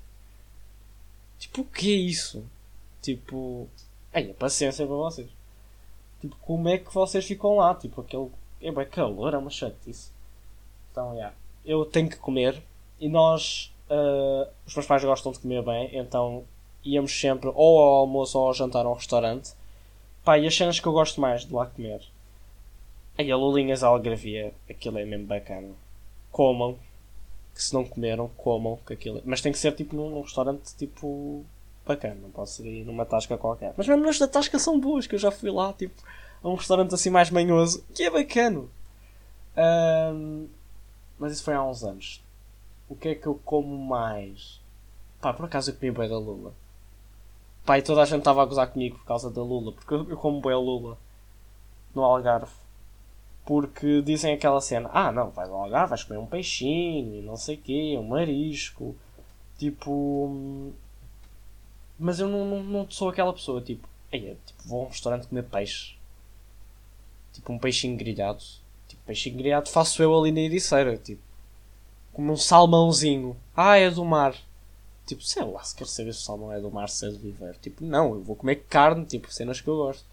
Tipo, 1.37 1.61
o 1.61 1.65
que 1.65 1.93
é 1.93 1.97
isso? 1.97 2.43
Tipo, 3.01 3.67
aí 4.13 4.31
a 4.31 4.33
paciência 4.33 4.85
para 4.85 4.95
vocês. 4.95 5.29
Tipo, 6.19 6.35
como 6.41 6.67
é 6.67 6.77
que 6.77 6.93
vocês 6.93 7.25
ficam 7.25 7.55
lá? 7.55 7.73
Tipo, 7.75 8.01
aquele. 8.01 8.29
É 8.61 8.71
bem 8.71 8.85
calor, 8.85 9.33
é 9.33 9.37
uma 9.37 9.49
chatice. 9.49 10.11
Então. 10.91 11.13
Yeah 11.13 11.33
eu 11.69 11.85
tenho 11.85 12.09
que 12.09 12.17
comer 12.17 12.61
e 12.99 13.07
nós, 13.07 13.71
uh, 13.89 14.49
os 14.65 14.73
meus 14.75 14.87
pais 14.87 15.03
gostam 15.03 15.31
de 15.31 15.39
comer 15.39 15.63
bem, 15.63 15.89
então 15.93 16.43
íamos 16.83 17.17
sempre 17.17 17.51
ou 17.53 17.79
ao 17.79 17.99
almoço 17.99 18.39
ou 18.39 18.47
ao 18.47 18.53
jantar 18.53 18.85
a 18.85 18.89
um 18.89 18.93
restaurante. 18.93 19.53
Pá, 20.29 20.37
e 20.37 20.45
as 20.45 20.55
cenas 20.55 20.79
que 20.79 20.85
eu 20.85 20.91
gosto 20.91 21.19
mais 21.19 21.43
de 21.43 21.51
lá 21.51 21.65
comer. 21.65 22.03
Aí 23.17 23.31
a 23.31 23.35
Lulinhas 23.35 23.81
Algravia, 23.81 24.53
aquilo 24.69 24.99
é 24.99 25.03
mesmo 25.03 25.25
bacana. 25.25 25.73
Comam, 26.31 26.77
que 27.55 27.63
se 27.63 27.73
não 27.73 27.83
comeram, 27.83 28.27
comam, 28.37 28.77
que 28.85 28.93
aquilo 28.93 29.17
é- 29.17 29.21
Mas 29.25 29.41
tem 29.41 29.51
que 29.51 29.57
ser 29.57 29.71
tipo 29.71 29.95
num, 29.95 30.21
restaurante 30.21 30.75
tipo 30.77 31.43
bacana, 31.83 32.13
não 32.21 32.29
pode 32.29 32.51
ser 32.51 32.61
aí 32.61 32.83
numa 32.83 33.07
tasca 33.07 33.39
qualquer. 33.39 33.73
Mas 33.75 33.87
mesmo 33.87 34.05
nas 34.05 34.19
da 34.19 34.27
tasca 34.27 34.59
são 34.59 34.79
boas, 34.79 35.07
que 35.07 35.15
eu 35.15 35.19
já 35.19 35.31
fui 35.31 35.49
lá, 35.49 35.73
tipo, 35.73 35.99
a 36.43 36.47
um 36.47 36.53
restaurante 36.53 36.93
assim 36.93 37.09
mais 37.09 37.31
manhoso, 37.31 37.83
que 37.95 38.03
é 38.03 38.11
bacano. 38.11 38.69
Um, 39.57 40.47
mas 41.17 41.33
isso 41.33 41.43
foi 41.43 41.55
há 41.55 41.63
uns 41.63 41.83
anos. 41.83 42.23
O 42.87 42.95
que 42.95 43.07
é 43.09 43.15
que 43.15 43.25
eu 43.25 43.33
como 43.43 43.75
mais? 43.75 44.61
Pá, 45.19 45.33
por 45.33 45.45
acaso 45.45 45.71
eu 45.71 45.75
comi 45.75 45.89
bem 45.89 46.07
da 46.07 46.19
Lula. 46.19 46.53
E 47.77 47.81
toda 47.81 48.01
a 48.01 48.05
gente 48.05 48.19
estava 48.19 48.41
a 48.41 48.45
gozar 48.45 48.71
comigo 48.71 48.97
por 48.97 49.05
causa 49.05 49.29
da 49.29 49.41
Lula. 49.41 49.71
Porque 49.71 49.93
eu, 49.93 50.09
eu 50.09 50.17
como 50.17 50.41
bem 50.41 50.53
a 50.53 50.57
Lula. 50.57 50.97
No 51.93 52.03
Algarve. 52.03 52.51
Porque 53.45 54.01
dizem 54.01 54.33
aquela 54.33 54.61
cena. 54.61 54.89
Ah, 54.93 55.11
não, 55.11 55.29
vais 55.31 55.49
ao 55.49 55.63
Algarve, 55.63 55.89
vais 55.89 56.03
comer 56.03 56.19
um 56.19 56.25
peixinho, 56.25 57.23
não 57.23 57.35
sei 57.35 57.55
o 57.55 57.61
quê, 57.61 57.95
um 57.97 58.07
marisco. 58.07 58.95
Tipo... 59.57 60.71
Mas 61.97 62.19
eu 62.19 62.27
não, 62.27 62.45
não, 62.45 62.63
não 62.63 62.89
sou 62.89 63.09
aquela 63.09 63.33
pessoa, 63.33 63.61
tipo... 63.61 63.87
Ei, 64.11 64.37
tipo, 64.45 64.63
vou 64.65 64.83
a 64.83 64.85
um 64.85 64.87
restaurante 64.89 65.27
comer 65.27 65.43
peixe. 65.43 65.95
Tipo, 67.33 67.51
um 67.53 67.59
peixinho 67.59 67.97
grelhado 67.97 68.43
Peixe 69.09 69.31
grelhado 69.31 69.67
faço 69.69 70.03
eu 70.03 70.15
ali 70.15 70.31
na 70.31 70.41
ericeira, 70.41 70.95
tipo. 70.95 71.19
Como 72.13 72.31
um 72.31 72.37
salmãozinho. 72.37 73.35
Ah, 73.57 73.75
é 73.75 73.89
do 73.89 74.05
mar. 74.05 74.35
Tipo, 75.09 75.23
sei 75.23 75.43
lá, 75.43 75.63
se 75.63 75.75
quer 75.75 75.87
saber 75.87 76.13
se 76.13 76.19
o 76.19 76.21
salmão 76.21 76.53
é 76.53 76.59
do 76.59 76.69
mar, 76.69 76.87
se 76.87 77.03
é 77.07 77.09
do 77.09 77.17
viver. 77.17 77.55
Tipo, 77.59 77.83
não, 77.83 78.13
eu 78.13 78.21
vou 78.21 78.35
comer 78.35 78.57
carne, 78.69 79.03
tipo, 79.05 79.33
cenas 79.33 79.59
que 79.59 79.67
eu 79.67 79.75
gosto. 79.75 80.05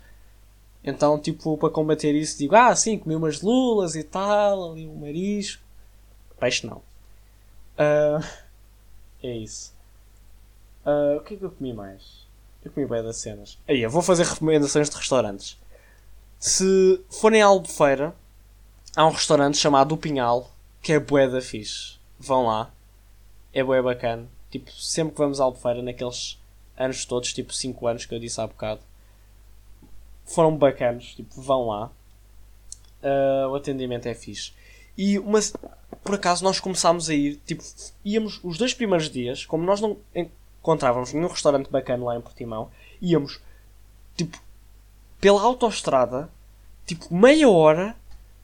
Então, 0.82 1.18
tipo, 1.18 1.58
para 1.58 1.68
combater 1.68 2.14
isso, 2.14 2.38
digo, 2.38 2.56
ah, 2.56 2.74
sim, 2.74 2.98
comi 2.98 3.14
umas 3.14 3.42
lulas 3.42 3.94
e 3.94 4.02
tal, 4.02 4.72
ali 4.72 4.86
um 4.86 4.94
marisco. 4.94 5.62
Peixe 6.40 6.66
não. 6.66 6.78
Uh, 7.76 8.24
é 9.22 9.36
isso. 9.36 9.74
Uh, 10.86 11.18
o 11.18 11.20
que 11.20 11.34
é 11.34 11.36
que 11.36 11.44
eu 11.44 11.50
comi 11.50 11.74
mais? 11.74 12.26
Eu 12.64 12.70
comi 12.70 12.86
bem 12.86 13.02
das 13.02 13.18
cenas. 13.18 13.58
Aí, 13.68 13.82
eu 13.82 13.90
vou 13.90 14.00
fazer 14.00 14.24
recomendações 14.24 14.88
de 14.88 14.96
restaurantes. 14.96 15.58
Se 16.40 17.04
forem 17.10 17.42
à 17.42 17.46
Albufeira, 17.46 18.16
há 18.96 19.06
um 19.06 19.10
restaurante 19.10 19.58
chamado 19.58 19.92
O 19.92 19.98
Pinhal 19.98 20.50
que 20.80 20.94
é 20.94 20.98
bué 20.98 21.28
da 21.28 21.42
fixe. 21.42 21.98
Vão 22.18 22.46
lá. 22.46 22.70
É 23.52 23.62
bué 23.62 23.82
bacana. 23.82 24.26
Tipo, 24.50 24.70
sempre 24.72 25.14
que 25.14 25.18
vamos 25.18 25.40
à 25.40 25.44
Albufeira, 25.44 25.82
naqueles 25.82 26.38
anos 26.76 27.04
todos, 27.04 27.32
tipo 27.32 27.52
5 27.52 27.86
anos 27.86 28.06
que 28.06 28.14
eu 28.14 28.18
disse 28.18 28.40
há 28.40 28.46
bocado, 28.46 28.80
foram 30.24 30.56
bacanos. 30.56 31.14
Tipo, 31.14 31.40
vão 31.40 31.68
lá. 31.68 31.90
Uh, 33.02 33.48
o 33.50 33.54
atendimento 33.54 34.06
é 34.06 34.14
fixe. 34.14 34.52
E 34.96 35.18
uma, 35.18 35.38
por 36.02 36.14
acaso 36.14 36.42
nós 36.42 36.58
começámos 36.58 37.10
a 37.10 37.14
ir, 37.14 37.40
tipo, 37.44 37.62
íamos 38.04 38.40
os 38.42 38.56
dois 38.56 38.72
primeiros 38.72 39.10
dias, 39.10 39.44
como 39.44 39.64
nós 39.64 39.80
não 39.80 39.98
encontrávamos 40.14 41.12
nenhum 41.12 41.28
restaurante 41.28 41.70
bacana 41.70 42.04
lá 42.04 42.16
em 42.16 42.20
Portimão, 42.20 42.70
íamos, 43.00 43.40
tipo, 44.16 44.40
pela 45.20 45.42
autoestrada, 45.42 46.30
tipo, 46.86 47.14
meia 47.14 47.48
hora 47.48 47.94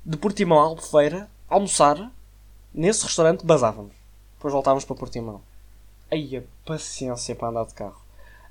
de 0.04 0.16
Portimão 0.16 0.58
a 0.58 0.64
Albufeira, 0.64 1.30
almoçar, 1.48 2.12
nesse 2.74 3.04
restaurante, 3.04 3.46
basávamos. 3.46 3.92
Depois 4.36 4.52
voltávamos 4.52 4.84
para 4.84 4.96
Portimão. 4.96 5.40
Aí 6.12 6.36
a 6.36 6.42
paciência 6.66 7.34
para 7.34 7.48
andar 7.48 7.64
de 7.64 7.74
carro. 7.74 8.00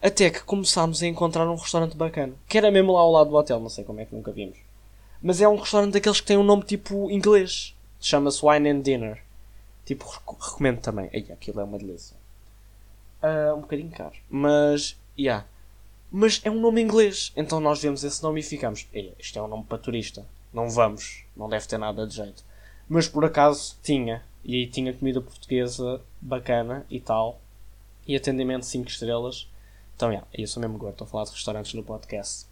Até 0.02 0.32
que 0.32 0.42
começámos 0.44 1.04
a 1.04 1.08
encontrar 1.08 1.48
um 1.48 1.56
restaurante 1.56 1.96
bacana. 1.96 2.34
Que 2.48 2.58
era 2.58 2.72
mesmo 2.72 2.94
lá 2.94 3.02
ao 3.02 3.12
lado 3.12 3.30
do 3.30 3.36
hotel, 3.36 3.60
não 3.60 3.70
sei 3.70 3.84
como 3.84 4.00
é 4.02 4.06
que 4.06 4.16
nunca 4.16 4.32
vimos. 4.32 4.58
Mas 5.22 5.40
é 5.40 5.48
um 5.48 5.56
restaurante 5.56 5.94
daqueles 5.94 6.20
que 6.20 6.26
tem 6.26 6.38
um 6.38 6.44
nome 6.44 6.64
tipo 6.64 7.12
inglês. 7.12 7.76
Chama-se 8.00 8.44
Wine 8.44 8.70
and 8.70 8.82
Dinner. 8.82 9.24
Tipo, 9.86 10.06
recomendo 10.40 10.82
também. 10.82 11.10
Aí, 11.14 11.32
aquilo 11.32 11.62
é 11.62 11.64
uma 11.64 11.78
delícia. 11.78 12.18
Uh, 13.22 13.56
um 13.56 13.62
bocadinho 13.62 13.92
caro. 13.92 14.16
Mas, 14.28 14.98
yeah. 15.16 15.46
Mas 16.12 16.42
é 16.44 16.50
um 16.50 16.60
nome 16.60 16.82
inglês. 16.82 17.32
Então 17.38 17.60
nós 17.60 17.80
vemos 17.80 18.04
esse 18.04 18.24
nome 18.24 18.40
e 18.40 18.44
ficamos. 18.44 18.88
Isto 19.20 19.38
é 19.38 19.42
um 19.44 19.48
nome 19.48 19.66
para 19.66 19.78
turista 19.78 20.26
não 20.54 20.70
vamos, 20.70 21.24
não 21.36 21.50
deve 21.50 21.68
ter 21.68 21.78
nada 21.78 22.06
de 22.06 22.16
jeito. 22.16 22.44
Mas 22.88 23.08
por 23.08 23.24
acaso 23.24 23.78
tinha, 23.82 24.24
e 24.44 24.56
aí 24.56 24.68
tinha 24.68 24.94
comida 24.94 25.22
portuguesa 25.22 26.02
bacana 26.20 26.86
e 26.90 27.00
tal, 27.00 27.40
e 28.12 28.16
atendimento 28.18 28.66
5 28.66 28.90
estrelas. 28.90 29.48
Então, 29.96 30.10
yeah, 30.10 30.28
eu 30.34 30.48
sou 30.48 30.62
mesmo 30.62 30.78
gordo, 30.78 30.94
estou 30.94 31.06
a 31.06 31.10
falar 31.10 31.24
de 31.26 31.32
restaurantes 31.32 31.74
no 31.74 31.84
podcast. 31.84 32.46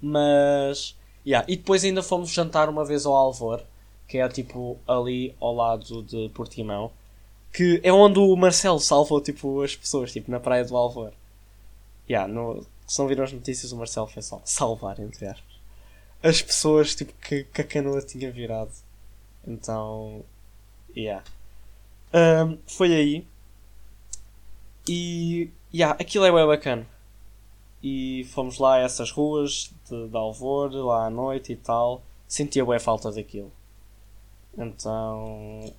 Mas, 0.00 0.96
yeah, 1.24 1.46
e 1.48 1.56
depois 1.56 1.84
ainda 1.84 2.02
fomos 2.02 2.30
jantar 2.30 2.68
uma 2.68 2.84
vez 2.84 3.06
ao 3.06 3.14
Alvor, 3.14 3.62
que 4.08 4.18
é 4.18 4.28
tipo 4.28 4.76
ali 4.86 5.34
ao 5.40 5.54
lado 5.54 6.02
de 6.02 6.28
Portimão, 6.30 6.90
que 7.52 7.80
é 7.84 7.92
onde 7.92 8.18
o 8.18 8.34
Marcelo 8.34 8.80
salvou 8.80 9.20
tipo, 9.20 9.62
as 9.62 9.76
pessoas, 9.76 10.12
tipo 10.12 10.30
na 10.30 10.40
praia 10.40 10.64
do 10.64 10.76
Alvor. 10.76 11.12
Yeah, 12.10 12.30
no, 12.30 12.66
se 12.86 12.98
não 12.98 13.06
viram 13.06 13.24
as 13.24 13.32
notícias, 13.32 13.70
o 13.70 13.76
Marcelo 13.76 14.08
foi 14.08 14.22
salvar, 14.44 14.98
entre 14.98 15.26
aspas, 15.26 15.54
as 16.22 16.42
pessoas 16.42 16.94
tipo, 16.94 17.12
que, 17.20 17.44
que 17.44 17.60
a 17.60 17.64
canoa 17.64 18.02
tinha 18.02 18.30
virado. 18.32 18.72
Então, 19.46 20.24
yeah. 20.96 21.22
Um, 22.12 22.58
foi 22.66 22.92
aí. 22.92 23.26
E, 24.88 25.50
yeah, 25.72 25.96
aquilo 26.00 26.24
é 26.24 26.32
bem 26.32 26.46
bacana. 26.46 26.86
E 27.82 28.26
fomos 28.32 28.58
lá 28.58 28.76
a 28.76 28.80
essas 28.80 29.10
ruas 29.10 29.70
de, 29.88 30.08
de 30.08 30.16
Alvor, 30.16 30.72
lá 30.72 31.06
à 31.06 31.10
noite 31.10 31.52
e 31.52 31.56
tal. 31.56 32.02
Sentia 32.26 32.64
bem 32.64 32.78
falta 32.78 33.10
daquilo. 33.12 33.52
Então, 34.56 35.72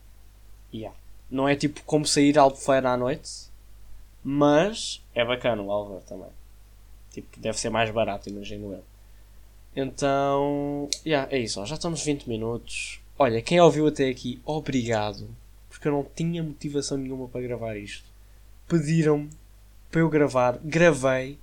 yeah. 0.73 0.95
Não 1.29 1.47
é 1.47 1.55
tipo 1.55 1.81
como 1.83 2.05
sair 2.05 2.37
a 2.37 2.43
Albufeira 2.43 2.91
à 2.91 2.97
noite, 2.97 3.49
mas 4.23 5.01
é 5.13 5.25
bacana 5.25 5.61
o 5.61 5.71
Alvor 5.71 6.01
também. 6.01 6.29
Tipo, 7.11 7.39
deve 7.39 7.57
ser 7.59 7.69
mais 7.69 7.89
barato, 7.91 8.29
imagino 8.29 8.73
eu. 8.73 8.83
Então, 9.75 10.89
yeah, 11.05 11.27
é 11.31 11.39
isso. 11.39 11.59
Ó, 11.59 11.65
já 11.65 11.75
estamos 11.75 12.03
20 12.03 12.27
minutos. 12.27 12.99
Olha, 13.17 13.41
quem 13.41 13.59
ouviu 13.59 13.87
até 13.87 14.09
aqui, 14.09 14.41
obrigado. 14.45 15.27
Porque 15.69 15.87
eu 15.87 15.91
não 15.91 16.05
tinha 16.15 16.43
motivação 16.43 16.97
nenhuma 16.97 17.27
para 17.27 17.41
gravar 17.41 17.75
isto. 17.77 18.14
Pediram-me 18.67 19.29
para 19.91 20.01
eu 20.01 20.09
gravar. 20.09 20.59
Gravei. 20.63 21.39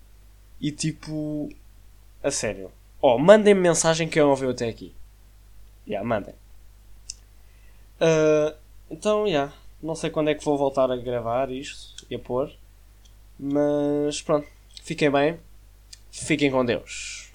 E 0.61 0.71
tipo. 0.71 1.49
A 2.23 2.31
sério. 2.31 2.71
Ó, 3.01 3.17
oh, 3.17 3.19
mandem-me 3.19 3.61
mensagem 3.61 4.09
que 4.09 4.21
eu 4.21 4.29
ouviu 4.29 4.51
até 4.51 4.69
aqui. 4.69 4.95
Já, 5.87 5.95
yeah, 5.95 6.09
mandem. 6.09 6.35
Uh, 8.01 8.55
então, 8.91 9.27
já. 9.27 9.31
Yeah, 9.31 9.55
não 9.83 9.97
sei 9.97 10.11
quando 10.11 10.31
é 10.31 10.35
que 10.35 10.45
vou 10.45 10.57
voltar 10.57 10.91
a 10.91 10.97
gravar 10.97 11.51
isto 11.51 12.07
e 12.09 12.15
a 12.15 12.19
pôr. 12.19 12.53
Mas 13.39 14.23
pronto. 14.23 14.47
Fiquem 14.83 15.11
bem. 15.11 15.41
Fiquem 16.11 16.51
com 16.51 16.65
Deus. 16.65 17.31